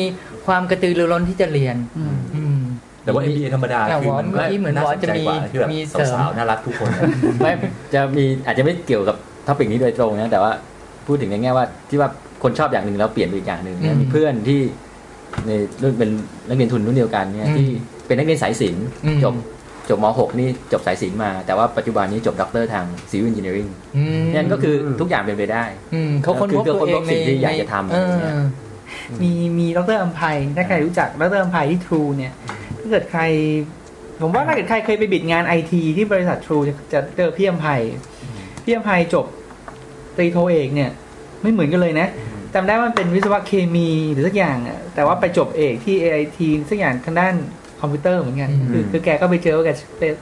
[0.45, 2.59] ความกระตือรือร้นที่จะเรียนอืมอืม
[3.03, 6.89] แต่ว่า MBA ธรรมดาแต่คือว่ามันเมื่อกี้เหมือนน่าบอสสนจะใจมีกว่าที่แบบมีเสริมสาวๆน่ารักทุกคน
[7.43, 7.51] ไม่
[7.93, 9.15] จะมีอาจจะไม่เกี่ยวกับ
[9.47, 10.51] topic นี้โดยตรงนะแต่ว่า
[11.07, 12.09] พูดถึงในแง่ว่าที่ว่า
[12.43, 14.61] คนชอบอย่างหนึ่งแล้วเปลี่ยนไปอีกอย่างหนึ่งเนี่ยอืมมีเพื่อนที่
[15.47, 16.09] ในรุ่นเป็น
[16.47, 17.67] นักเรียนทุนรุ่นเดียวกันเนี่ยอืมที่
[18.07, 19.33] เป็นนักเรียนสายศิลป์อืมจบ
[19.89, 28.35] จบม .6 นี่จบสายศิลป์มา แต่ว่าปัจจุบันนี้จบด็อกเตอร์ทาง Civil Engineering อืมนั่นก็คือทุกอย่างเป็นไปได้อืมเขาค้นพบคือตัวเองค้นพบสิ่งที่อยากจะทำเอออะไรเงี้ย
[29.21, 32.33] มีมีดรอัมภัยถ้าใครรู้จักดรอัมภัยที่ True เนี่ย
[32.79, 33.21] ถ้าเกิดใคร
[34.21, 37.81] ผมว่าถ้าเกิดใครเคยไปบิดงานไอทีที่บริษัท True จะจะเจอพี่อัมภัย
[38.63, 39.25] พี่อัมภัยจบ
[40.17, 40.89] ตรีโทเอกเนี่ย
[41.41, 42.07] ไม่เหมือนกันเลยนะ
[42.53, 46.37] จำได้ว่ามันเป็นวิศวะเคมีหรือสักอย่างอะแต่ว่าไปจบเอกที่ AIT
[46.69, 47.35] สักอย่างทางด้าน
[47.83, 49.69] คอมพิวเตอร์เหมือนกันอืมคือคือแกก็ไปเจอว่าแก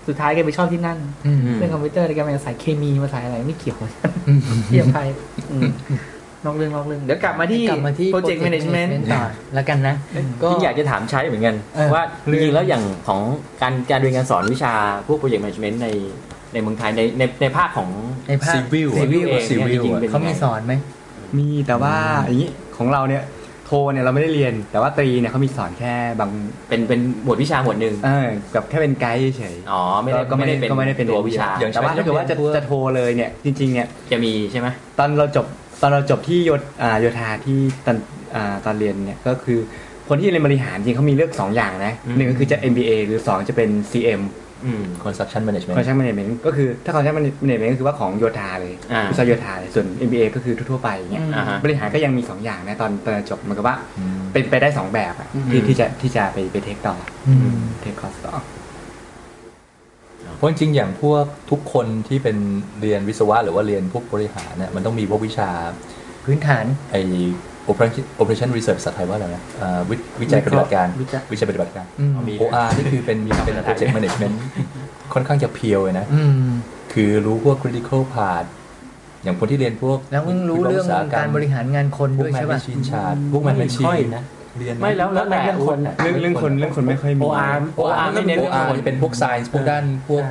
[0.07, 3.93] สุดท้ายแกไปชอบที่นั่นอืมเรื่องคอมพิวเตอร์แต่แกมาสายเคมีมาสายอะไรไม่เกี่ยวเลย
[4.27, 5.07] อืมพี่อัมภัย
[5.51, 5.69] อืม
[6.45, 9.21] นอกเรื่องนอกเรื่องเดี๋ยวกลับมาที่กลับมาที่ project management ต่อ
[9.53, 9.95] แล้วกันนะ
[10.41, 13.21] ก็ที่อยากจะถามใช้เหมือนกันเออว่าจริงๆแล้วอย่างของ
[13.61, 14.73] การการเรียนการสอนวิชา
[15.07, 15.87] พวก project management ใน
[16.53, 17.89] ในเมืองไทยในในในภาคของ
[18.29, 20.73] ในภาค Civil Civil เอง Civil เนี่ยจริงๆอะเป็นเขายังไงมีสอนไหม
[21.37, 21.95] มีแต่ว่า
[22.25, 26.29] อย่างนี้ของเราเนี่ยโทเนี่ยเราไม่ได้เรียน แต่ว่าตรีเนี่ยเขามีสอนแค่บาง
[26.69, 34.67] เป็นเป็นหมวดวิชาหมวดหนึ่งเออกับแค่เป็นไกด์เฉยอ๋อไม่ได้ก็ไม่ได้ก็ไม่ได้เป็นตัววิชาอย่างแต่ว่าถ้าเกิดว่าจะจะโทเลยเนี่ยจริงๆเนี่ยจะมีใช่ไหม
[34.97, 35.45] ตอนเราจบ
[35.81, 37.97] ตอนเราจบที่โยธอ่าโยธาที่ตอน
[38.35, 39.59] อ่าตอนเรียนเนี่ยก็คือ
[40.07, 44.31] คนที่เรียนบริหารจริงเขามีเลือกสองอย่างนะหนึ่งก็คือจะ MBA หรือสองจะเป็น CM อืม
[45.03, 47.15] construction management Construction Management ก็คือถ้า Construction
[47.49, 56.95] Management ก็คือว่าของโยธาเลยอ่าวิศวโยธาเลยส่วน MBA ก็คือทั่วๆไปอย่างเงี้ยอืมอ่าฮะบริหารก็ยังมีสองอย่างนะตอนตอนจบเหมันก็ว่าอืมเป็นไปได้สองแบบอะที่อืมที่จะที่จะไปไปเทคต่อ
[57.27, 58.37] ออืมเทคคอร์สต่อโอ
[60.35, 62.37] เพราะจริงๆอย่างพวกทุกคนที่เป็น
[62.81, 65.49] เรียนวิศวะหรือว่าเรียนพวกบริหารเนี่ยมันต้องมีพวกวิชา
[66.25, 66.95] พื้นฐานไอ
[67.69, 74.35] operation operation research ภาษาไทยว่าอะไรนะอ่าวิวิจัยปฏิบัติการ วิจัยวิจัยปฏิบัติการอืมมี OR นี่คือเป็นเป็น project management
[75.13, 76.49] ค่อนข้างจะเพียวเลยนะอืม
[76.93, 78.45] คือรู้พวก critical part
[79.23, 80.85] อย่างคนที่เรียนพวก แล้วมึงรู้เรื่อง
[81.15, 84.23] การบริหารงานคนพวด้กวยแมใช่นป่ะชีนชาร์พวกแมนชีค่อยนนะ
[84.59, 90.23] เรียนไม่แล้วแล้วแต่เรื่องคนอะเรื่องเรื่องคนเรื่องคนไม่ค่อยมี OR OR ไม่เน้นโอเรื่องอาร์คนที่เป็นพวก science พวกด้านพวก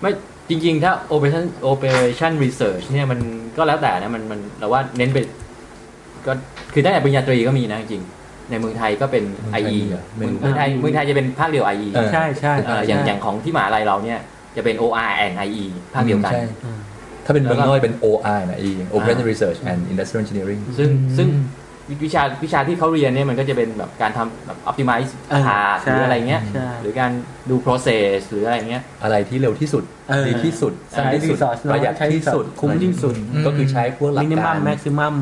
[0.00, 0.10] ไม่
[0.48, 3.18] จริง ๆ ถ้า operation operation research เนี่ยมัน
[3.56, 5.18] ก็แล้วแต่นะมันมันเราว่าเน้นไป
[6.26, 6.32] ก็
[6.72, 14.20] คือตั้งแต่ปริญญาตรีก็มีนะจริงๆในเมืองไทยก็เป็นเมืองไทย IE เหรอเมืองเมืองไทยเมืองไทยจะเป็นภาคเดียว IE เออใช่ใช่เอ่ออย่างอย่างของที่มหาลัยเราเนี่ย
[14.56, 15.64] จะเป็น OR and IE
[15.94, 16.42] ภาคเดียวกันใช่
[17.24, 21.28] ถ้าเป็นเมืองนอกเป็น OR นะอี Operation Research and Industrial Engineering ซึ่งอืมซึ่ง
[21.88, 27.10] วิวิชาวิชาที่เขาเรียนเนี่ยมันก็จะเป็นแบบการทำแบบ optimize เออ path หรืออะไรเงี้ยใช่หรือการ
[27.50, 33.14] ดู process หรืออะไรเงี้ย อะไรที่เร็วที่สุดเออดีที่สุด สั้นใช้ที่สุด resource ประหยัดใช้ที่สุด คุ้มที่สุด
[33.46, 35.14] ก็คือใช้พวกหลักมินิกามัรมแม็กซิมัม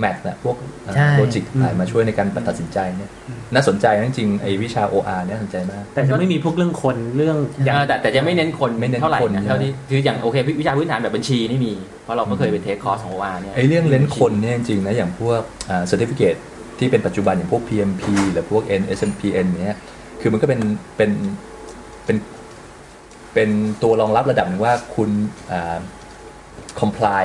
[0.00, 0.56] แมทนะพวก
[0.96, 3.10] ใช่โลจิกอะไรมาช่วยในการตัดสินใจเนี่ย
[3.54, 11.72] น่าสนใจนะจริงๆไอ้วิชา OR เนี่ยน่าสนใจมาก แต่จะไม่มีพวกเรื่องคนเรื่องอย่างเออแต่แต่จะไม่เน้นคนไม่เน้นเท่าไหร่คนนะใช่ไหมเท่าที่คืออย่างโอเควิชาพื้นฐานแบบบัญชีนี่มี
[12.02, 15.40] เพราะเราก็เคยไปเทคคอร์สของ OR เนี่ยไอ้เรื่องเล่นคนเนี่ยจริงๆนะอย่างพวก
[15.70, 16.38] อ่า certificate
[16.78, 19.78] ที่เป็นปัจจุบันอย่างพวก PMP หรือพวก NSMPN เนี่ย
[20.20, 20.60] คือมันก็เป็น
[20.96, 21.10] เป็น
[22.04, 22.16] เป็น
[23.34, 23.50] เป็น
[23.82, 25.10] ตัวรองรับระดับหนึ่งว่าคุณ
[25.52, 25.78] อ่า
[26.80, 27.24] comply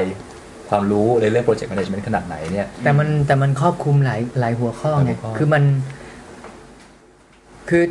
[0.70, 5.63] ความรู้ในเรื่อง project management ขนาดไหนเนี่ยแต่มันแต่มันครอบคลุมหลายหลายหัวข้อไงหลายหัวข้อคือมัน
[7.70, 7.84] คือ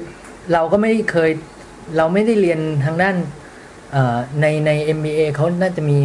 [0.53, 1.31] เราก็ไม่ได้เคย
[1.97, 3.15] เราไม่ได้เรียนทางด้าน
[3.93, 5.99] เอ่อในใน MBA เขาน่าจะมี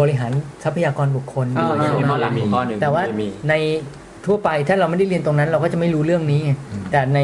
[0.00, 0.32] บริหาร
[0.64, 3.54] ทรัพยากรบุคคลอยู่อ่าใช่มีไหมข้อหลักมีข้อหนึ่งแต่ว่ามีใน
[4.26, 6.52] ทั่วไปถ้าเราไม่ได้เรียนตรงนั้น เราก็จะไม่รู้เรื่องนี้ไง
[6.92, 7.18] แต่ใน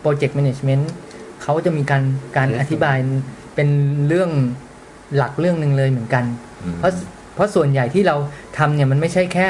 [0.00, 0.90] โปรเจกต์แมネจเมนต์
[1.42, 2.02] เขาจะมีการ
[2.36, 2.96] การอธิบาย
[3.54, 3.68] เป็น
[4.08, 4.30] เรื่อง
[5.16, 6.24] หลักเรื่องหนึ่งเลยเหมือนกัน
[6.64, 6.92] อืมเพราะ
[7.36, 8.16] เพราะส่วนใหญ่ที่เรา
[8.58, 9.48] ทำเนี่ยมันไม่ใช่แค่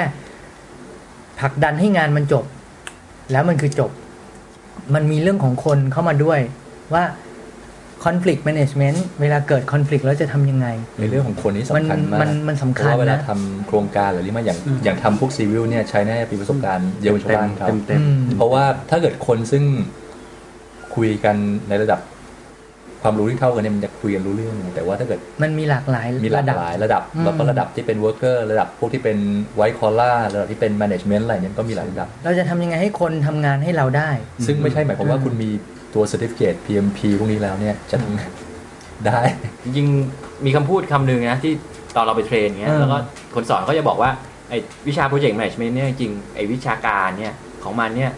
[1.40, 2.44] ผลักดันให้งานมันจบ
[3.32, 3.90] แล้วมันคือจบ
[4.94, 6.40] มันมีเรื่องของคนเข้ามาด้วย
[6.94, 7.04] ว่า
[8.04, 10.66] conflict management เวลาเกิด conflict แล้วจะทำยังไง
[11.00, 19.64] ในเรื่องของคนนี้สำคัญมากมันมันสำคัญเพราะว่าเวลานะทำโครงการหรืออะไรมาอย่างอย่างทำพวก Civil เนี่ยใช้แน่ปีประสบการณ์เยาวชนเต็มบ้านเขาเต็มเต็มอืมเพราะว่าถ้าเกิดคนซึ่ง
[20.94, 21.36] คุยกัน
[21.68, 22.00] ในระดับ
[23.06, 29.18] ความรู้ที่เท่ากันเนี่ยมันจะคุยกันรู้เรื่อง แต่ว่าถ้าเกิดมันมีหลากหลายมีหลากระดับหลายระดับอืมแล้วก็ระดับที่เป็น worker ระดับพวกที่เป็น
[29.56, 34.10] white collar ระดับที่เป็น management อะไรเนี่ยก็มีหลายระดับ เราจะทำยังไงให้คนทำงานให้เราได้
[34.46, 35.50] ซึ่งไม่ใช่หมายความว่าคุณมี
[35.94, 38.30] ตัว certificate PMP พวกนี้แล้วเนี่ยจะทำงาน
[39.06, 39.20] ได้
[39.64, 41.52] จริงๆมีคำพูดคำหนึ่งนะที่
[41.96, 42.98] ตอนเราไป train เงี้ยอืมแล้วก็
[43.34, 44.10] คนสอนก็จะบอกว่า
[44.48, 47.34] ไอ้วิชา project management เนี่ยจริงๆไอ้วิชาการเนี่ย
[47.64, 48.10] ของมันเนี่ย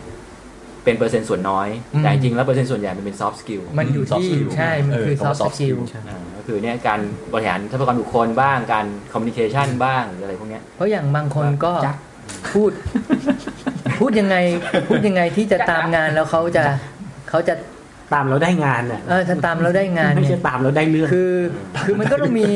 [0.89, 1.69] เป็นเปอร์เซ็นต์ส่วนน้อย
[1.99, 7.01] แต่จริงๆแล้วเปอร์เซ็นต์ส่วนใหญ่มันเป็น soft skill มันอยู่ soft ที่ skill ใช่ มันคือเออคำว่า soft soft skill skill อ่าก็คือเนี่ยการ
[7.33, 11.97] บริหารทรัพยากรบุคคลบ้าง การ communication บ้างหรืออะไรพวกเนี้ยเพราะอย่างบางคนก็จัก
[12.53, 12.71] พูด
[14.01, 14.37] พูดยังไง
[14.89, 16.65] พูดยังไงที่จะตามงานแล้วเขาจะ
[17.31, 17.55] เขาจะ
[18.15, 21.33] ตามเราได้งานน่ะเออถ้าตามเราได้งานไม่เนี่ใช่ยตามเราได้เรื่องคือ
[21.87, 22.47] คือมันก็ต้องมี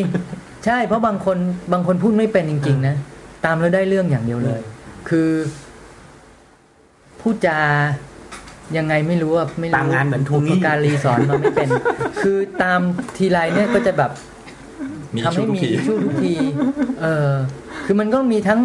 [0.67, 1.39] ใช่เพราะบางคน
[1.73, 2.97] บางคนพูดไม่เป็นจริง ๆ นะ
[3.45, 4.61] ตามแล้วได้เรื่องอย่างเดียวเลย
[5.09, 5.31] คือ
[7.21, 7.59] พูดจา
[8.79, 11.69] ยังไงไม่รู้อะไม่รู้ตามงานเหมือนทวงหนี้บุพการีสอนมาไม่เป็น
[12.23, 12.81] คือตาม
[13.17, 14.11] ทีไรเนี่ยก็จะแบบ
[15.15, 16.35] มีทำชุให้ดทุกมีทีชู้ทุกที
[17.03, 17.31] เออ
[17.85, 18.61] คือมันก็มีทั้ง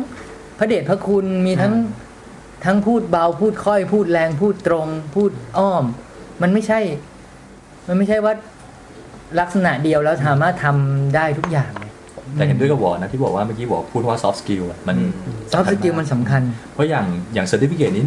[0.60, 1.74] พระเดชพระคุณมีทั้ง
[2.66, 5.84] ทั้งพูดเบาพูดค่อยพูดแรงพูดตรง พูดอ้อม
[6.42, 6.80] มันไม่ใช่
[7.88, 8.34] มันไม่ใช่ว่า
[9.40, 11.92] ลักษณะเดียวแล้วสามารถทำได้ทุกอย่างเลย
[12.34, 14.98] แต่เห็นด้วยกับวอนะที่บอกว่าเมื่อกี้บอกพูดว่า soft skill อะมัน
[15.52, 16.42] ซอฟต์สกิลมันสำคัญ
[16.74, 18.06] เพราะอย่างอย่าง certificate นี้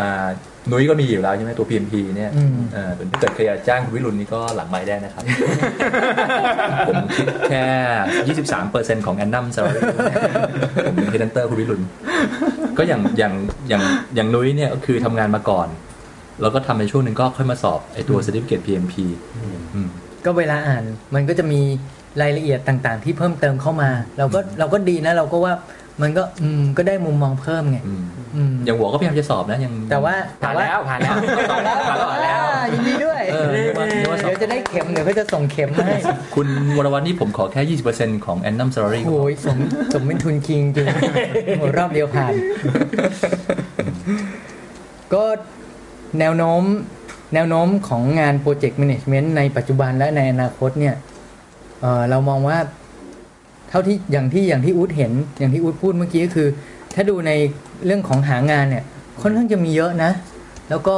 [0.00, 0.26] อ่า
[0.70, 5.22] นุ้ยก็มีอยู่แล้วใช่ไหมตัว PMP เนี่ยอืมเออถ้าเกิดใครอยากจ้างคุณวิรุณนี่ก็หลังไม้ได้นะครับ
[6.88, 7.64] ผมคิดแค่
[9.00, 9.80] 23%ของ annum salary
[10.86, 11.82] ผมเป็น headhunter คุณวิรุณ
[12.78, 13.34] ก็อย่างอย่าง
[13.68, 13.82] อย่าง
[14.14, 15.68] อย่างนุ้ยเนี่ยก็คือทำงานมาก่อน
[16.40, 18.94] แล้วก็ทำในช่วงหนึ่งก็ค่อยมาสอบไอตัว certificate PMP
[19.74, 19.88] อืม
[20.24, 21.60] ก็เวลาอ่านมันก็จะมี
[22.22, 25.52] รายละเอียดต่างๆ ที่เพิ่มเติมเข้ามา เราก็เราก็ดีนะเราก็ว่า
[26.02, 28.02] มันก็อืมก็ได้มุมมองเพิ่มไงอืม
[28.36, 35.98] อืมอย่างหัวก็พยายามจะสอบนะยังแต่ว่าผ่านต่แล้วผ่านแล้วผ่านแล้วผ่านแล้วอ่ายินดีด้วยเออเรียกว่าเรียกว่าสอบเดี๋ยวจะได้เข็มเดี๋ยวเขาจะส่งเข็มมาให้
[36.34, 39.56] คุณวรวัฒน์นี่ผมขอแค่20%ของ annum salary โอ้ยสม
[39.94, 40.86] สมเป็นทุนคิงจริง
[41.58, 42.32] โหรอบเดียวผ่าน
[45.14, 45.24] ก็
[46.20, 46.62] แนวโน้ม
[47.34, 50.94] แนวโน้มของงานโปรเจกต์แมネจเมนต์ในปัจจุบันและในอนาคตเนี่ย
[51.80, 52.58] เอ่อเรามองว่า
[53.70, 56.48] เท่าที่อย่างที่อย่างที่อู๊ดเห็น อย่างที่อู๊ดพูดเมื่อกี้ก็คือ
[56.94, 57.32] ถ้าดูใน
[57.86, 58.84] เรื่องของหางานเนี่ย
[59.20, 60.10] ค่อนข้างจะมีเยอะนะ
[60.70, 60.96] แล้วก็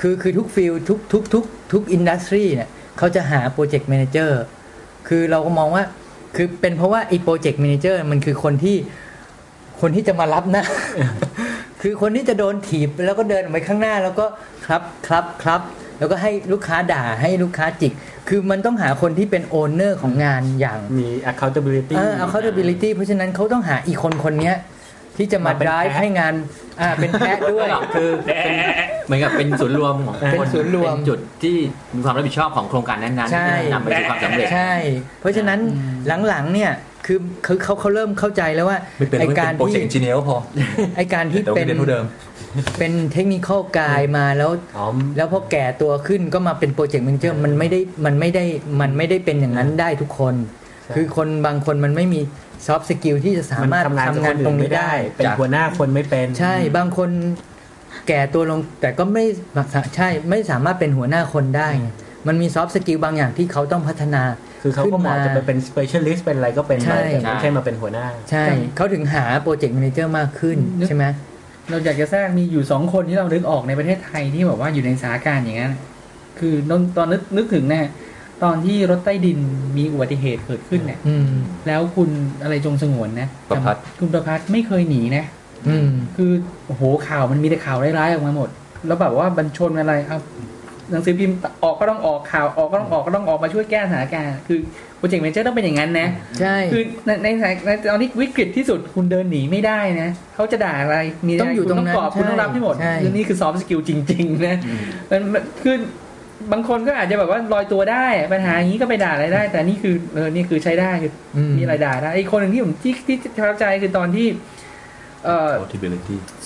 [0.00, 2.68] คือคือทุก field ทุกทุกทุกทุก industry เนี่ย
[2.98, 4.42] เขาจะหา project manager
[5.08, 5.84] คือเราก็มองว่า
[6.36, 8.76] คือเป็นเพราะว่าไอ้โปรเจกต์ a ม a เจอร์มันคือคนที่
[9.80, 10.64] คนที่จะมารับนะ
[11.82, 14.26] คือคนที่จะโดนถีบแล้วก็เดินออกไปข้างหน้าแล้วก็
[14.66, 15.60] ครับครับครับ
[16.00, 17.92] แล้วก็ให้ลูกค้าด่าให้ลูกค้าจิก
[18.28, 24.56] คือมันต้องหาคนที่เป็น owner ของงานอย่างมี accountability เออ accountability เพราะฉะนั้นเขาต้องหาอีกคนคนเนี้ย
[25.16, 26.34] ที่จะมามาเป็น drive แพะให้งาน
[26.80, 28.52] อ่าเป็นแพะด้วยคือเป็น
[29.06, 31.56] เหมือนกับเป็นศูนย์รวมของเป็นศูนย์รวมเป็นจุดที่
[31.94, 34.72] มีความรับผิดชอบของโครงการนั้นๆใช่ที่นำไปสู่ความสำเร็จใช่
[35.20, 35.58] เพราะฉะนั้น
[36.28, 36.72] หลังๆเนี่ย
[37.12, 40.38] คือคือเขาเขาเริ่มเข้าใจแล้วว่าไม่เป็นไอการที่ไม่กาเป็น project engineer ก็พอ
[40.96, 42.04] ไอการที่แต่ว่าเป็นเรียนเท่าเดิม
[42.78, 44.86] เป็น technical มาแล้วอ๋อ
[45.16, 48.44] แล้วพอแก่ตัวขึ้นก็มาเป็นโปรเจกต์ a ม a เจอร์มันไม่ได้มันไม่ได้
[48.80, 50.34] มันไม่ได้เป็นอย่างนั้นได้ทุกคน
[50.94, 52.20] คือคนบางคนมันไม่มี
[52.66, 57.10] soft skill ที่จะสามารถทำงานทำงานตรงนี้ได้ เป็นหัวหน้าคนไม่เป็น ใช่บางคน
[58.08, 59.24] แก่ตัวลงแต่ก็ไม่
[59.96, 61.88] ใช่ไม่สามารถเป็นหัวหน้าคนได้ไง
[62.28, 64.22] มันมี soft skill บางอย่างที่เขาต้องพัฒนา
[64.62, 68.44] คือเขาก็เหมาะจะไปเป็น specialist เป็นอะไรก็เป็นใช่ไปแต่ไม่ใช่มาเป็นหัวหน้า ใช่
[68.76, 70.58] เขาถึงหาโปรเจกต์ a ม a เจอร์มากขึ้น
[70.88, 71.04] ใช่ไหม
[71.70, 75.72] เราอยากจะแทรกมีอยู่สองคนที่เรานึกออกในประเทศไทยที่แบบว่าอยู่ในสถานการณ์อย่างนั้น
[76.38, 77.86] คือนนตอนนึกนึกถึงเนี่ย
[78.42, 79.38] ตอนที่รถใต้ดิน
[79.76, 81.30] มีอุบัติเหตุเกิดขึ้นเนี่ยอืม
[81.66, 82.08] แล้วคุณ
[82.42, 85.24] อะไรจงสงวนนะประภัสคุณประพัฒน์ไม่เคยหนีนะ
[85.68, 86.32] อืมคือ
[86.66, 88.48] โอ้โหข่าวมันมีแต่ข่าวร้ายๆออกมาหมด
[88.86, 90.18] แล้วแบบว่าบัญชนอะไรเอา
[90.92, 94.58] หนังสือพิมพ์ออกก็ต้องออกข่าวออกก็ต้องออกก็ต้องออกมาช่วยแก้สถานการณ์คือ
[94.98, 96.08] project manager ต้องเป็นอย่างนั้นนะ
[96.40, 104.56] ใช่คือในในสถานในตอนที่วิกฤตที่สุดคุณเดินหนีไม่ได้นะเขาจะด่าอะไรมีต้องอยู่คุณตรงนั้นตอบคุณต้องรับให้หมดใช่คือนี่คือ soft skill จริง ๆ นะ
[105.10, 105.76] มันมันคือ
[106.52, 115.09] บางคนก็อาจจะแบบว่าลอยตัวได้ปัญหาอย่างนี้ก็ไปด่าอะไรได้ แต่นี่คือเออนี่คือใช้ได้คืออืมมีอะไรด่าได้อีกคนหนึ่งที่ผมที่ที่ประทับใจคือตอนที่ เอ่อ portability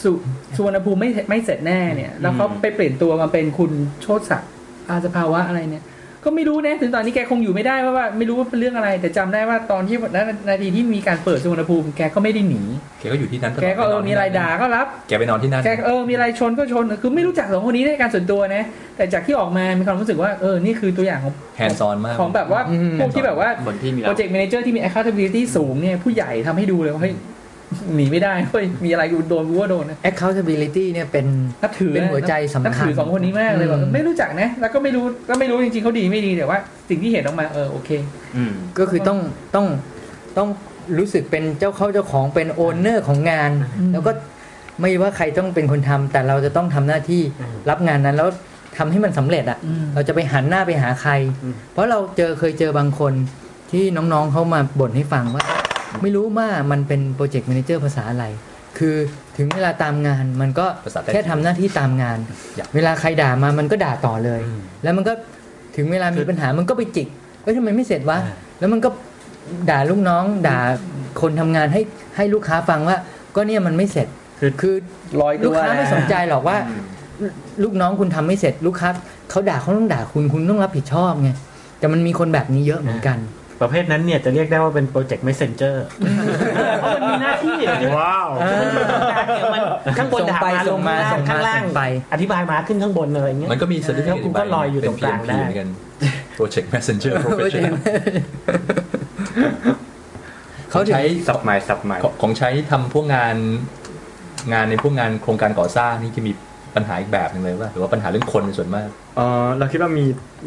[0.02, 0.10] สุ
[0.56, 3.70] สุวรรณภูมิไม่ไม่เสร็จแน่เนี่ย แล้วเขาไปเปลี่ยนตัวมาเป็นคุณ
[4.02, 4.50] โชติศักดิ์
[4.88, 5.84] อาสภวิริยะอะไรเนี่ย
[6.26, 10.18] ก็ไม่รู้นะถึงตอนนี้แกคงอยู่ไม่ได้เพราะว่าไม่รู้ว่าเป็นเรื่องอะไร แต่จำได้ว่าตอนที่ณ
[10.48, 12.62] นาทีที่มีการเปิดสุวรรณภูมิแกก็ไม่ได้หนี
[13.00, 18.64] แกก็อยู่ที่นั้นตลอดแกก็เออมีอะไรด่าก็รับแกไปนอนที่นั่นแกเออมีอะไรชนก็ชนคือไม่รู้จักสองคนนี้ในการส่วนตัวนะ
[18.96, 27.14] แต่จากที่ออกมา มีความรู้สึกว่าเออ นี่คือตัวอย่างของ hands-on มากของแบบว่าอืมพวกที่แบบว่าคนที่มีโปรเจกต์ a ม a เจอร์ที่มี accountability สูงเนี่ยผู้ใหญ่ทำให้ดูเลยว่าเฮ้ย
[27.94, 31.26] หนีไม่ได้เฮ้ยมีอะไรกูโดนกูก็โดนนะ accountability เนี่ยเป็น
[31.62, 36.58] นับถือเป็นหัวใจสำคัญนับถือสองคนนี้มากเลยแบบอืมไม่รู้จักนะ แล้วก็ไม่รู้ก็ไม่รู้จริงๆเขาดีไม่ดีแต่ว่า
[36.88, 37.90] สิ่งที่เห็นออกมาเออโอเค
[38.36, 39.18] อืมก็คือต้อง
[39.54, 39.66] ต้อง
[40.38, 40.48] ต้อง
[40.98, 43.50] รู้สึกเป็นเจ้าเข้าเจ้าของเป็นโอนเนอร์ของงาน
[43.80, 44.12] อืมแล้วก็
[44.80, 48.28] ไม่ว่าใครต้องเป็นคนทำแต่เราจะต้องทำหน้าที่อืมรับงานนั้นแล้ว
[48.76, 51.12] ทำให้มันสำเร็จอะอืมเราจะไปหันหน้าไปหาใคร
[51.42, 53.12] อืมเพราะเราเจอเคยเจอบางคน
[53.70, 55.44] ที่น้องๆเขามาบ่นให้ฟังว่า
[56.02, 58.24] ไม่รู้ว่ามันเป็นโปรเจกต์ a ม a เจอร์ภาษาอะไร
[58.78, 58.96] คือ
[59.36, 62.18] ถึงเวลาตามงานมันก็ภาษาใต้แค่ทำหน้าที่ตามงาน
[62.56, 65.12] อยากเวลาใครด่ามามันก็ด่าต่อเลยอืมแล้วมันก็
[65.76, 67.08] ถึงเวลามีปัญหามันก็ไปจิก
[67.42, 68.88] เอ้ยทำไมไม่เสร็จวะอ่าแล้วมันก็
[69.70, 70.58] ด่าลูกน้อง ด่า
[71.20, 71.80] คนทำงานให้
[72.16, 72.96] ให้ลูกค้าฟังว่า
[73.36, 74.08] ก็เนี่ยมันไม่เสร็จ
[74.40, 74.74] คือคือ
[75.20, 76.56] ลอยตัลูกวค้าไม่สนใจหรอกว่า
[77.62, 78.88] ลูกน้องคุณทำไม่เสร็จลูกค้า
[79.30, 81.30] เขาด่าเขาต้องด่าคุณคุณต้องรับผิดชอบไง
[81.78, 83.18] แต่มันมีคนแบบนี้เยอะเหมือนกัน
[83.60, 85.76] ประเภทนั้นเนี่ยจะเรียกได้ว่าเป็นโปรเจกต์ messenger
[86.80, 87.56] เพราะมันมีหน้าที่
[87.98, 88.28] ว้าว
[89.86, 91.82] มันข้างบนส่งด่าไปมาลส่งงมามาส่งมาข้างล่างส่งไป
[92.12, 95.68] อธิบายมาขึ้นข้างบนอะไรอย่างเงี้ยมันก็มี certificate แล้วกูก็ลอยอยู่ตรงกลางได้เป็น PMP เหมือนกัน
[96.36, 97.74] project messenger professional
[100.70, 103.36] เขาถึงใช้สับใหม่สับใหม่ของของใช้ทำพวกงาน
[104.52, 106.32] งานในพวกงานโครงการก่อสร้างนี่จะมี
[106.76, 110.04] ปัญหาอีกแบบหนึ่งเลยว่าหรือว่าปัญหาเรื่องคนเป็นส่วนมากเออเราคิดว่ามี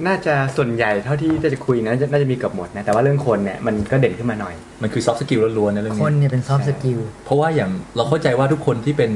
[0.08, 9.12] น่าจะส่วนใหญ่เท่าที่จะคุยนะน่าจะน่าจะมีเกับหมดนะแต่ว่าเรื่องคนเนี่ยมันก็เด่นขึ้นมาหน่อย มันคือ soft skill ล้วนๆนะเรื่องคนนี้เนี่ยเป็นซอฟต์สกิลเพราะว่าอย่างเราเข้าใจว่าทุกคนที่เป็น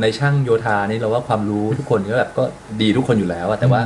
[0.00, 2.44] ในช่างโยธานี่เราว่าความรู้ทุกคนก็แบบก็
[2.80, 3.80] ดีทุกคนอยู่แล้วอะแต่ว่า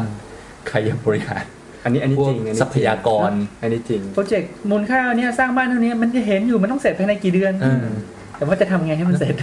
[0.68, 1.44] ใครยังบริหาร
[1.84, 3.30] อันนี้อันนี้พวจกริงอันนี้ทรัพยากร
[3.62, 7.86] อันนี้จริงโปรเจกต์มูลค่าเนี่ยสร้างบ้านเท่านี้มันจะเห็นอยู่มันต้องเสร็จภายในกี่เดือนเออ
[8.38, 9.34] แต่ว่าจะทำไงให้มันเสร็จ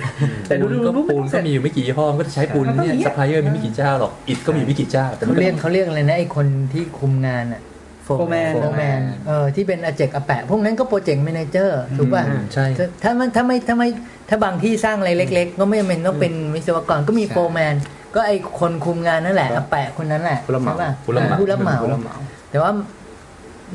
[0.48, 7.62] แต่ดูปูนดูก็รูปปูนมันก็เสร็จมีอยู่ไม่กี่ยี่ห้อมันก็จะใช้ปูนมันต้องเนี่อยย่างเงี้ยซัพพลายเออร์มีไม่กี่เจ้าหรอกอิฐก็มีไม่กี่เจ้า แต่มัเขานก็เรียกเขาเรียกอะไรนะไอ้คนที่คุมงานอะ
[8.04, 13.90] โฟร์แมนโฟร์แมนเออที่เป็นอาเจ็กอาแปะ พวกนั้นก็ project manager ถูกป่ะอืมใช่ถ้าถ้ามันถ้าไม่ถ้าไม่
[14.30, 17.76] ถ้าบางที่สร้างอะไรเล็ก ๆ ก็ไม่จำเป็นต้องเป็นวิศวกรก็มีโฟร์แมน
[18.16, 22.16] ก็ไอคนคุมงานนั่นแหละอาแปะคนนั้นแหละผู้รับเหมาใช่ป่ะผู้รับเหมาผู้รับเหมาผู้รับเหมา
[22.52, 22.72] แต่ว่า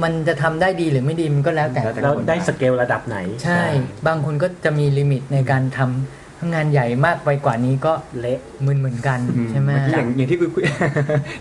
[0.03, 3.63] มันจะทำได้ดีหรือไม่ดีมันก็แล้วแต่แล้วแต่แล้วได้สเกลระดับไหน ใช่
[4.07, 9.19] บางคนก็จะมี limit ในการทำทำงานใหญ่มากไปกว่านี้ก็เละมึนเหมือนกัน
[9.51, 10.65] ใช่ไหมเมื่อกี้อย่างอย่างที่คุยคุย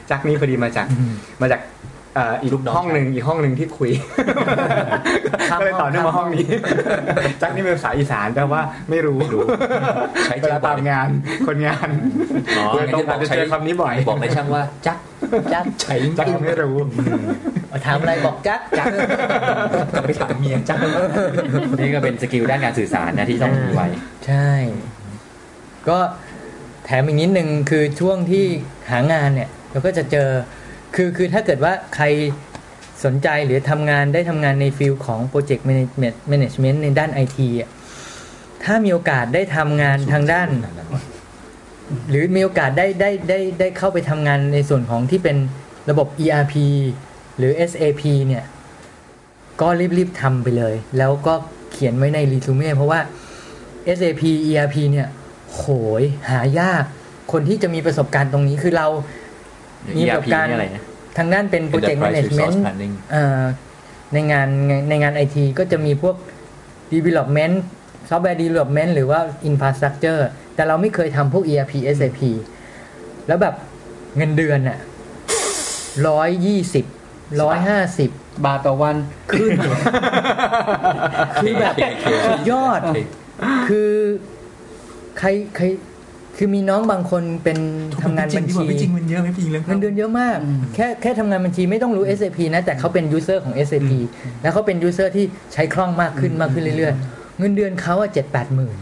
[0.09, 1.59] จักนี่พอดีมาจากอืมมาจาก
[2.19, 3.91] อ่าอีกลูกน้องห้องหนึ่งอีกห้องหนึ่งที่คุย
[5.59, 6.45] ก็เลยต่อเนื่องมาห้องนี้
[7.41, 9.19] จักนี่เป็นภาษาอีสานแปลว่าไม่รู้
[10.25, 11.09] ใช้เวลาตามงาน
[11.47, 11.89] คนงาน
[12.57, 14.97] อ๋อโดยตรงอาจจะเจอคำนี้บ่อยบอกในช่างว่าจัก
[15.53, 16.75] จักใช้จักไม่รู้
[17.85, 18.87] ถามอะไรบอกจักจัก
[19.93, 20.77] กลับไปถามเมียจัก
[21.81, 23.87] นี่ก็เป็น skill ด้านการสื่อสารนะที่ต้องมีไว้
[24.25, 24.49] ใช่
[25.89, 25.97] ก็
[26.85, 28.45] แถมอีกนิดนึงคือช่วงที่
[28.91, 30.29] หางานเนี่ย เราก็จะเจอ
[30.95, 32.05] คือคือถ้าเกิดว่าใคร
[33.05, 37.69] สนใจหรือทำงานได้ทำงานใน field ของ project management ในด้านไอทีอะ
[38.63, 40.49] ถ้ามีโอกาสได้ทำงานทางด้าน
[42.09, 45.37] หรือมีโอกาสได้ได้ได้ได้เข้าไปทำงานในส่วนของที่เป็น
[45.89, 46.55] ระบบ ERP
[47.37, 48.43] หรือ SAP เนี่ย
[49.61, 49.67] ก็
[49.97, 51.33] รีบๆทำไปเลย แล้วก็
[51.71, 52.99] เขียนไว้ในรีซูเม่เพราะว่า
[53.97, 55.07] SAP ERP เนี่ย
[55.53, 55.63] โห
[56.01, 56.83] ยหายาก
[57.31, 58.87] คนที่จะมีประสบการณ์ตรงนี้คือเรา
[59.97, 60.83] มีประสบ ERP การณ์นี่อะไรนะ
[61.17, 62.93] ทางด้านเป็นโปรเจกต์แมネจเมน Enterprise ต์ Resource Planning
[64.13, 64.47] ในงาน
[64.89, 66.15] ในงานไอทีก็จะมีพวก
[66.93, 67.55] development
[68.09, 69.19] software development หรือว่า
[69.49, 70.21] infrastructure
[70.55, 72.19] แต่เราไม่เคยทำพวก ERP SAP
[73.27, 73.55] แล้วแบบ
[74.17, 74.79] เงินเดือนอะ
[76.07, 76.85] ร้อยยี่สิบ
[77.41, 78.09] ร้อยห้าสิบ
[78.45, 78.95] บาทต่อวัน
[79.31, 79.51] ขึ้น
[81.41, 81.73] คือแบบ
[82.27, 82.81] สุดยอด
[83.69, 83.91] คือ
[85.19, 85.65] ใครใคร
[86.41, 87.59] คือมีน้องบางคนเป็น
[88.03, 90.37] ทำงานบัญชีไม่จริงมันเยอะไม่จริงเรื่องเงินเดือนเยอะมาก
[90.75, 93.91] แค่แค่ทำงานบัญชีไม่ต้องรู้ SAP นะ แต่เขาเป็น user ของ SAP
[94.41, 98.77] แล้วเขาเป็น user ที่ใช้คล่องมากขึ้นมากขึ้นเรื่อยๆ เงินเดือนเขาอะเจ็ดแปดหมื่น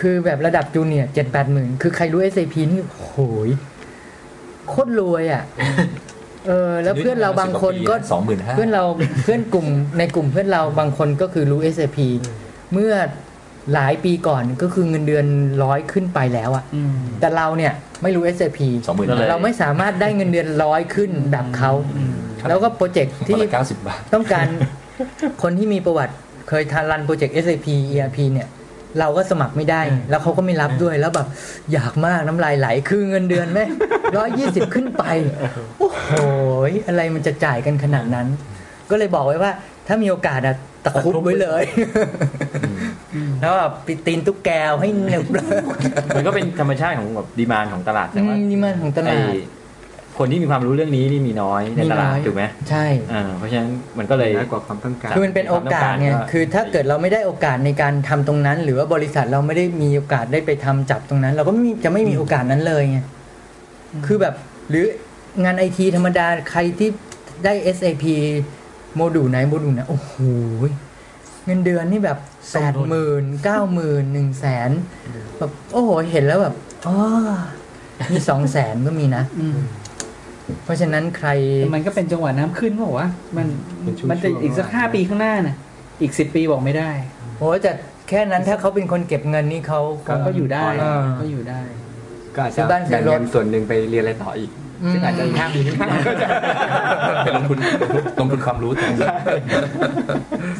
[0.00, 3.12] คือแบบระดับจูเนียร์เจ็ดแปดหมื่นคือใครรู้ SAP นี่โห
[3.46, 3.48] ย
[4.68, 5.42] โคตรรวยอะ
[6.46, 8.84] เออแล้วเพื่อนเราบางคนก็สองหมื่นห้าเพื่อนเรา
[9.22, 9.66] เพื่อนกลุ่ม
[9.98, 11.98] ในกลุ่มเพื่อนเราบางคนก็คือรู้ SAP
[12.72, 12.92] เมื่อ
[13.74, 15.26] หลายปีก่อนก็คือเงินเดือน
[15.64, 16.64] ร้อยขึ้นไปแล้วอะ
[17.20, 21.72] แต่เราเนี่ยไม่รู้ SAP สองหมื่นเลยเราไม่สามารถได้เงินเดือนร้อยขึ้นแบบเขา
[22.48, 24.46] แล้วก็โปรเจกต์ที่ที่เก้าสิบบาทต้องการ
[25.42, 26.14] คนที่มีประวัติ
[26.48, 28.48] เคยทานรันโปรเจกต์ SAP ERP เนี่ย
[29.00, 31.28] เราก็สมัครไม่ได้ แล้วเขาก็ไม่รับด้วยแล้วแบบ
[31.72, 33.64] อยากมากน้ำลายไหล คือเงินเดือนแม่
[34.16, 35.04] ร้อยยี่สิบขึ้นไป
[35.78, 36.10] โอ้โห
[36.88, 38.26] อะไรมันจะจ่ายกันขนาดนั้น
[38.90, 39.52] ก็เลยบอกไว้ว่า
[39.88, 41.64] ถ้ามีโอกาสอะตะครุบไว้เลย
[43.40, 45.48] แล้วแบบปิดตีนตุ๊กแกวให้หนึบเลย
[46.16, 49.38] มันก็เป็นธรรมชาติของแบบดีมานของตลาดแต่ว่านี่มันของตลาดไอ้
[50.18, 62.98] คนที่มีความรู้เรื่องนี้นี่มีน้อยในตลาดมีน้อยถูกไหมใช่อ่าเพราะฉะนั้นมันก็เลยน้อยกว่าความต้องการคือมันเป็นโอกาสไงความต้องการก็คือถ้าเกิดเราไม่ได้โอกาสในการทำตรงนั้น หรือว่าบริษัทเราไม่ได้มีโอกาสได้ไปทำจับตรงนั้น เราก็ไม่มีจะไม่มีโอกาสนั้นเลยไง
[64.06, 64.34] คือแบบ
[64.70, 64.84] หรือ
[65.44, 66.88] งานไอทีธรรมดาใครที่
[67.44, 68.04] ได้ SAP
[68.98, 70.12] โมดูลไหนโมดูลไหนโอ้โห
[71.46, 72.18] เงินเดือนนี่แบบ
[72.54, 74.70] แปดหมื่นเก้าหมื่นหนึ่งแสน
[75.38, 76.54] แบบโอ้โหเห็นแล้วแบบ
[76.86, 76.94] อ๋อ
[78.10, 79.24] มีสองแสนก็มีนะ
[80.64, 81.30] เพราะฉะนั้นใคร
[81.62, 83.46] แต่มันก็เป็นจังหวะน้ำขึ้นบอกว่าวะมัน
[83.82, 85.56] เป็นช่วงๆมันจะอีกสักห้าปีข้างหน้าน่ะ
[86.02, 86.90] อีกสิบปีบอกไม่ได้
[87.38, 87.72] โอ้แต่
[88.08, 91.60] แค่นั้นถ้าเขาเป็นคนเก็บเงินนี่เขาก็ก็อยู่ได้อ่าก็อยู่ได้
[92.34, 96.28] ก็อาจซื้จะอบ้านซื้แบ่องรถเงินส่วนหนึ่งไปเรียนอะไรต่ออีกอืม ซึ่งอาจจะอีกห้าปีข้างหน้าก็จะ
[97.24, 97.58] เป็นลงทุน
[98.18, 98.86] ลงทุนความรู้แต่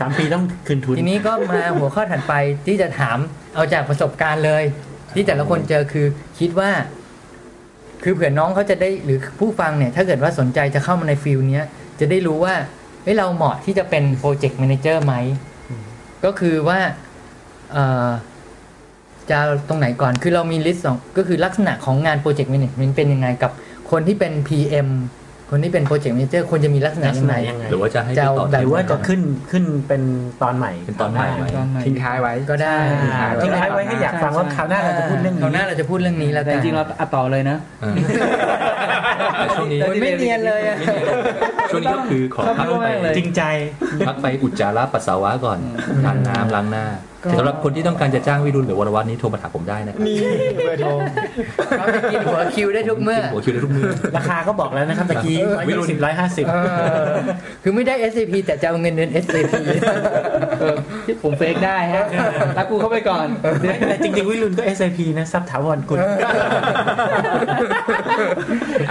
[0.00, 2.34] สามปีต้องคืนทุน ทีนี้ก็มาหัวข้อถัดไป
[2.66, 3.18] ที่จะถาม
[3.54, 4.62] เอาจากประสบการณ์เลย
[5.14, 6.06] ที่แต่ละคนเจอคือ
[6.38, 6.70] คิดว่า
[8.02, 11.64] คือเผื่อน้องเขาจะได้หรือผู้ฟังเนี่ย ถ้าเกิดว่าสนใจจะเข้ามาใน field เนี้ย
[12.00, 12.54] จะได้รู้ว่า
[13.02, 15.14] เฮ้ยเราเหมาะที่จะเป็น project manager ไหม
[16.24, 16.78] ก็คือว่า
[17.72, 18.08] เอ่อ
[19.28, 23.52] จะเอาตรงไหนก่อน คือเรามี list สองก็คือลักษณะของงาน project management เป็นยังไงกับ
[23.90, 24.88] คนที่เป็น PM
[25.50, 29.20] คนที่เป็น project manager ควรจะมีลักษณะยังไงลักษณะยังไงหรือว่าจะให้จะเอาต่อแบบหรือว่าจะขึ้น
[29.50, 30.02] ขึ้นเป็น
[30.42, 32.76] ตอนใหม่เป็นตอนใหม่ไหมตอนใหม่ทิ้งท้ายไว้ก็ได้
[33.14, 37.94] อ่าทิ้งท้ายไว้ให้อยากฟังว่าคราวหน้าเราจะพูดเรื่องคราวหนี้น้าเราจะพูดเรื่องนี้แล้วแต่กัจนริงๆเราอัดต่อเลยนะเออ
[39.38, 40.76] แต่ช่วงนี้โอ้ยไม่เนียนเลยอะ
[41.70, 42.86] ช่วงนี้ก็คือขอพักไป
[43.16, 43.42] จริงใจ
[44.08, 45.58] พักไปอุจจาระปัสสาวะก่อน
[46.04, 46.86] ทานน้ำล้างหน้า
[47.38, 50.18] สำหรับคนที่ต้องการจะจ้างวิรุณหรือวรวัฒน์นี้โทรมาถามผมได้นะครับนี่
[50.64, 50.90] เบอร์โทร
[51.78, 56.56] เขาจะกินหัวคิวได้ทุกเมื่อหัวคิวได้ทุกมือราคาก็บอกแล้วนะครับตะกี้ร้อยยี่สิบร้อยห้าสิบเอ
[57.12, 57.16] อ
[57.62, 59.52] คือไม่ได้ SAP แต่จะเอาเงินเดือน SAP
[60.60, 62.04] เออที่ผมเฟกได้ฮะ
[62.58, 63.26] รักกูเข้าไปก่อน
[63.88, 65.98] แต่จริงๆวิรุณก็ SAP นะทรัพย์ถาวรกุล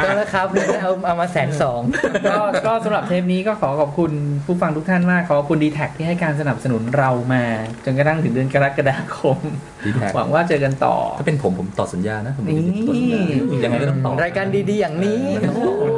[0.04, 1.82] ก็ราคาเพื่อนเอาเอามาแสนสอง
[2.30, 4.12] ก็ก็สำหรับเทปนี้ก็ขอขอบคุณ
[4.46, 7.44] ผู้ฟังทุกท่านมากขอบคุณดีแท็ที่ให้การสนับสนุนเรามา
[7.86, 9.38] จนกระทั่งถึงเดือนกรกฎาคม
[9.86, 12.56] D-Tag หวังว่าเจอกันต่อ ถ้าเป็นผมผมต่อสัญญานะผมนี่
[12.88, 13.22] ต่อสัญญา
[13.64, 15.22] ยังไงก็ต้องต่อรายการดีๆ อย่างนี้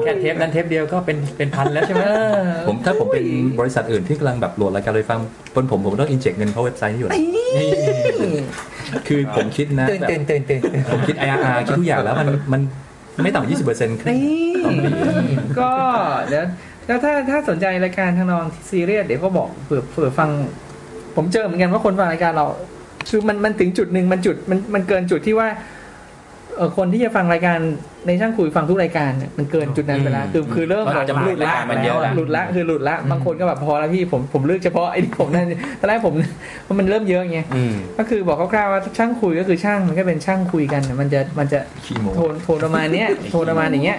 [0.03, 3.23] แค่เทปนั้นเทปเดียวก็เป็นเป็นพันแล้วใช่ไหมเออผมถ้าผมเป็น
[3.59, 5.19] บริษัทอื่นที่กำลังแบบโหลดรายการเลยฟัง
[5.55, 7.19] บนผมผมต้องอินเจกเงินเข้าเว็บไซต์นี้อยู่นะ
[9.07, 10.61] คือผมคิดนะตื่นแบบตื่นตื่นตื่น
[10.91, 12.57] ผมคิด IRR คิดทุกอย่างแล้วมันมั
[13.19, 14.51] นไม่ต่ำยี่สิบเปอร์เซ็นต์ขึ้นนี่
[15.59, 15.71] ก็
[16.29, 16.45] เดี๋ยว
[16.87, 20.29] แล้วถ้าถ้าสนใจรายการทางนองซีเรียสเดี๋ยวก็บอกเผื่อเผื่อฟัง
[21.21, 22.45] ผมเจอเหมือนกันว่าคนฟังรายการเรา
[23.09, 25.47] คือมันมันถึงจุดหนึ่งมันจุดมันมันเกินจุดที่ว่า
[26.55, 27.59] เออคนที่จะฟังรายการ
[28.07, 35.45] ในช่างคุยฟังทุกรายการเนี่ยมันเกินจุดนั้นไปแล้วคือคือเริ่มมันอาจจะหลุดละรายการมันเยอะแล้วหลุดละคือหลุดละบางคนก็แบบพอแล้วพี่ผมผมเลือกเฉพาะไอ้ที่ผมนั่น
[35.79, 36.13] ตอนแรกผม
[36.63, 43.97] เพราะมันเริ่มเยอะไงอืมก็คือบอกคร่าวๆว่าช่างคุยก็คือช่างมันก็เป็นช่างคุยกันน่ะมันจะมันจะขี้โม้โทนโทนประมาณเนี้ยโทนประมาณอย่างเงี้ย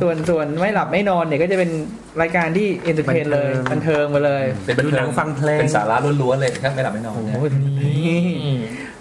[0.00, 1.70] ส่วนส่วนไม่หลับไม่นอนเนี่ยก็จะเป็น
[2.22, 7.38] รายการที่ entertain เลยบันเทิงไปเลย เป็นบันเทิงดูหนังฟังเพลงเป็นสาระล้วนๆเลยแค่ไม่หลับไม่นอนเนี่ย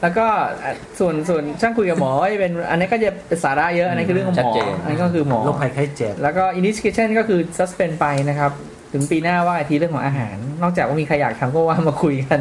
[0.01, 0.27] แล้วก็
[0.63, 8.51] อะส่วนส่วนช่างคุยกับหมอก็จะเป็นอันนี้ก็จะเป็นสาระเยอะอันนี้คือเรื่องของหมออันนี้ก็คือหมอโรคภัยไข้เจ็บ แล้วก็ investigation ก็คือ suspend ไปนะครับ
[8.93, 12.39] ถึงปีหน้าว่าอีกทีเรื่องของอาหาร นอกจากว่ามีใครอยากทำก็ว่ามาคุยกัน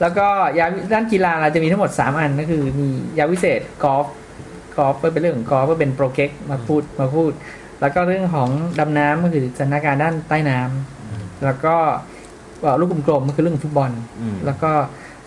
[0.00, 0.26] แล้วก็
[0.58, 4.06] ยาด้านกีฬาเราจะมีทั้งหมด 3 อันก็คือมียาวิเศษกอล์ฟ
[4.76, 7.32] กอล์ฟก็เป็นเรื่องของกอล์ฟก็เป็นโปรเก็กมาพูดมาพูด
[7.80, 11.74] แล้วก็เรื่องของดำน้ำก็คือสถานการณ์ด้านใต้น้ำแล้วก็
[12.62, 14.70] เอ่อลูกกลมๆก็คือเรื่องของฟุตบอลอืมแล้วก็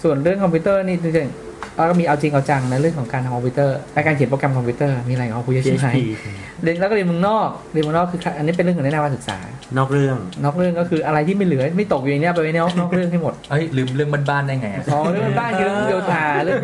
[0.03, 6.25] ส่วนเรื่องคอมพิวเตอร์นี่จริงๆ แล้วก็มีเอาจริงเอาจังนะเรื่องของการทำคอมพิวเตอร์และการเขียนโปรแกรมคอมพิวเตอร์มีอะไรเอาคุยจะชี้ไหน PHP
[6.63, 9.37] เรียนแล้วก็เรียนเมืองนอกเรียนเมืองนอกคืออันนี้เป็นเรื่องของแนะนำการศึกษา
[9.77, 16.61] นอกเรื่อง นอกเรื่องก็คืออะไรที่ไม่เหลือไม่ตกอยู่ในเนี้ยไปไว้นอกนอกเรื่องให้หมดเอ้ยลืมเรื่องบ้านๆได้ไงอะอ๋อเรื่องบ้านคือเรื่องโยธาเรื่อง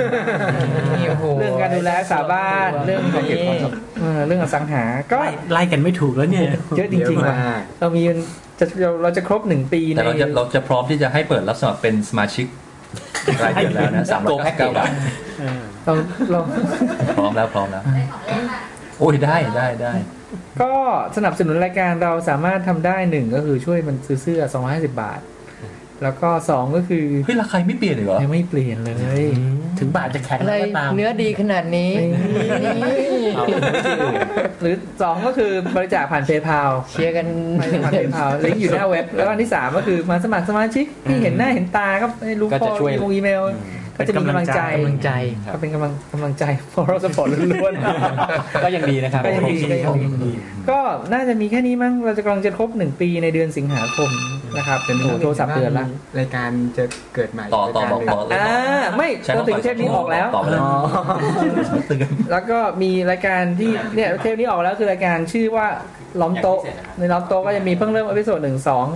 [1.40, 3.24] เรื่องการดูแลรักษาบ้านเรื่องของ
[4.00, 6.44] เออเรื่องอสังหา ก็ไล่ไล่กันไม่ถูกแล้วเนี่ย
[6.78, 7.36] เยอะจริงๆว่ะ
[7.80, 8.04] เรามี
[8.60, 12.48] จะเราเราจะครบหนึ่งปีในแต่เราจะเราจะพร้อมที่จะให้เปิดรับสมัครเป็นสมาชิก
[13.44, 14.92] รายเดือนแล้วนะสามร้อยเก้าสิบเก้าบาท
[15.86, 15.94] เรา
[16.32, 16.40] เรา
[17.18, 18.62] พร้อมแล้วพร้อมแล้วได้ของเล่นอะ
[19.00, 19.94] โอ้ยได้ได้ได้
[20.62, 20.74] ก็
[21.18, 25.20] สนับสนุนรายการเราสามารถทำได้หนึ่งก็คือช่วยมันซื้อเสื้อ250 บาท
[26.04, 28.90] แล้วก็สองก็คือเฮ้ยราคาไม่เปลี่ยนเลยเหรอยังไม่เปลี่ยนเล
[29.22, 29.26] ย
[29.80, 31.92] ถึงบาทจะแข็งอะไรแล้วก็ตามเนื้อดีขนาดนี้
[34.62, 36.60] หรือสองก็คือบริจาคผ่านเพย์พา
[36.92, 37.28] เชียร์กัน
[37.84, 43.44] ผ่านเพย์พาลิงก์อยู่หน้าเว็บแล้วก็อันที่สามก็คือมาสมัครสมาชิกที่เห็นหน้าเห็นตาก็ให้รู้ก็ข้จะอช่วยอีมงอีเมล
[43.98, 45.12] ก็จะมีกำลังใจกำลังใจ
[45.54, 47.74] ก็เป็นกำลังกำลังใจพอเราสปอร์ตล้วน
[48.64, 50.80] ก็ยังดีนะครับก็ยังดีก็ยังดีๆก็
[51.14, 54.10] น่าจะมีแค่นี้มั้งเราจะกำลังจะครบหนึ่งปีในเดือนสิงหาคม
[54.58, 55.86] นะครับเป็นโทรศัพท์เดือนละ
[56.20, 56.84] รายการจะ
[57.16, 60.64] เกิดใหม่ต่อต่อบอกบอกเลยอ่าไม่ใช้ตอนถึงเทปนี้ออกแล้วต่อไปแล้ว
[61.88, 65.68] เตือนแล้วก็มีรายการที่เนี่ยเทปนี้ออกแล้วคือรายการชื่อว่า
[66.22, 66.60] ล้อมโต๊ะ
[66.98, 68.88] ในล้อมโต๊ะก็จะมีเพิ่งเริ่มอพิโซดหนึ่งสอง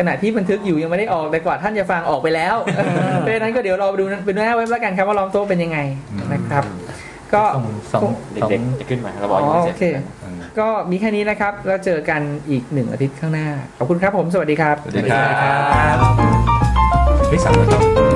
[0.00, 2.54] ขณะที่บันทึกอยู่ยังไม่ได้ออกแต่กว่าท่านจะฟังออกไปแล้ว
[3.20, 5.78] เพราะฉะนั้นก็เดี๋ยวเราไปดูเป็นหน้าเว็บแล้วกันครับว่าล้อมโต๊ะเป็นยังไง
[6.32, 6.64] นะครับ
[7.34, 7.42] ก็
[7.92, 9.84] สองเด็กๆจะขึ้นมาเราบอ๋อกอยังไม่เสโอร็จเค
[10.58, 12.20] ก็มีแค่นี้นะครับ แล้วเจอกัน
[12.50, 13.48] อีกหนึ่งอาทิตย์ข้างหน้า
[13.78, 15.22] ขอบคุณครับผม สวัสดีครับ สวัสดีครั
[15.94, 15.96] บ
[17.28, 18.09] เฮ้ยสั่งแล้วครับ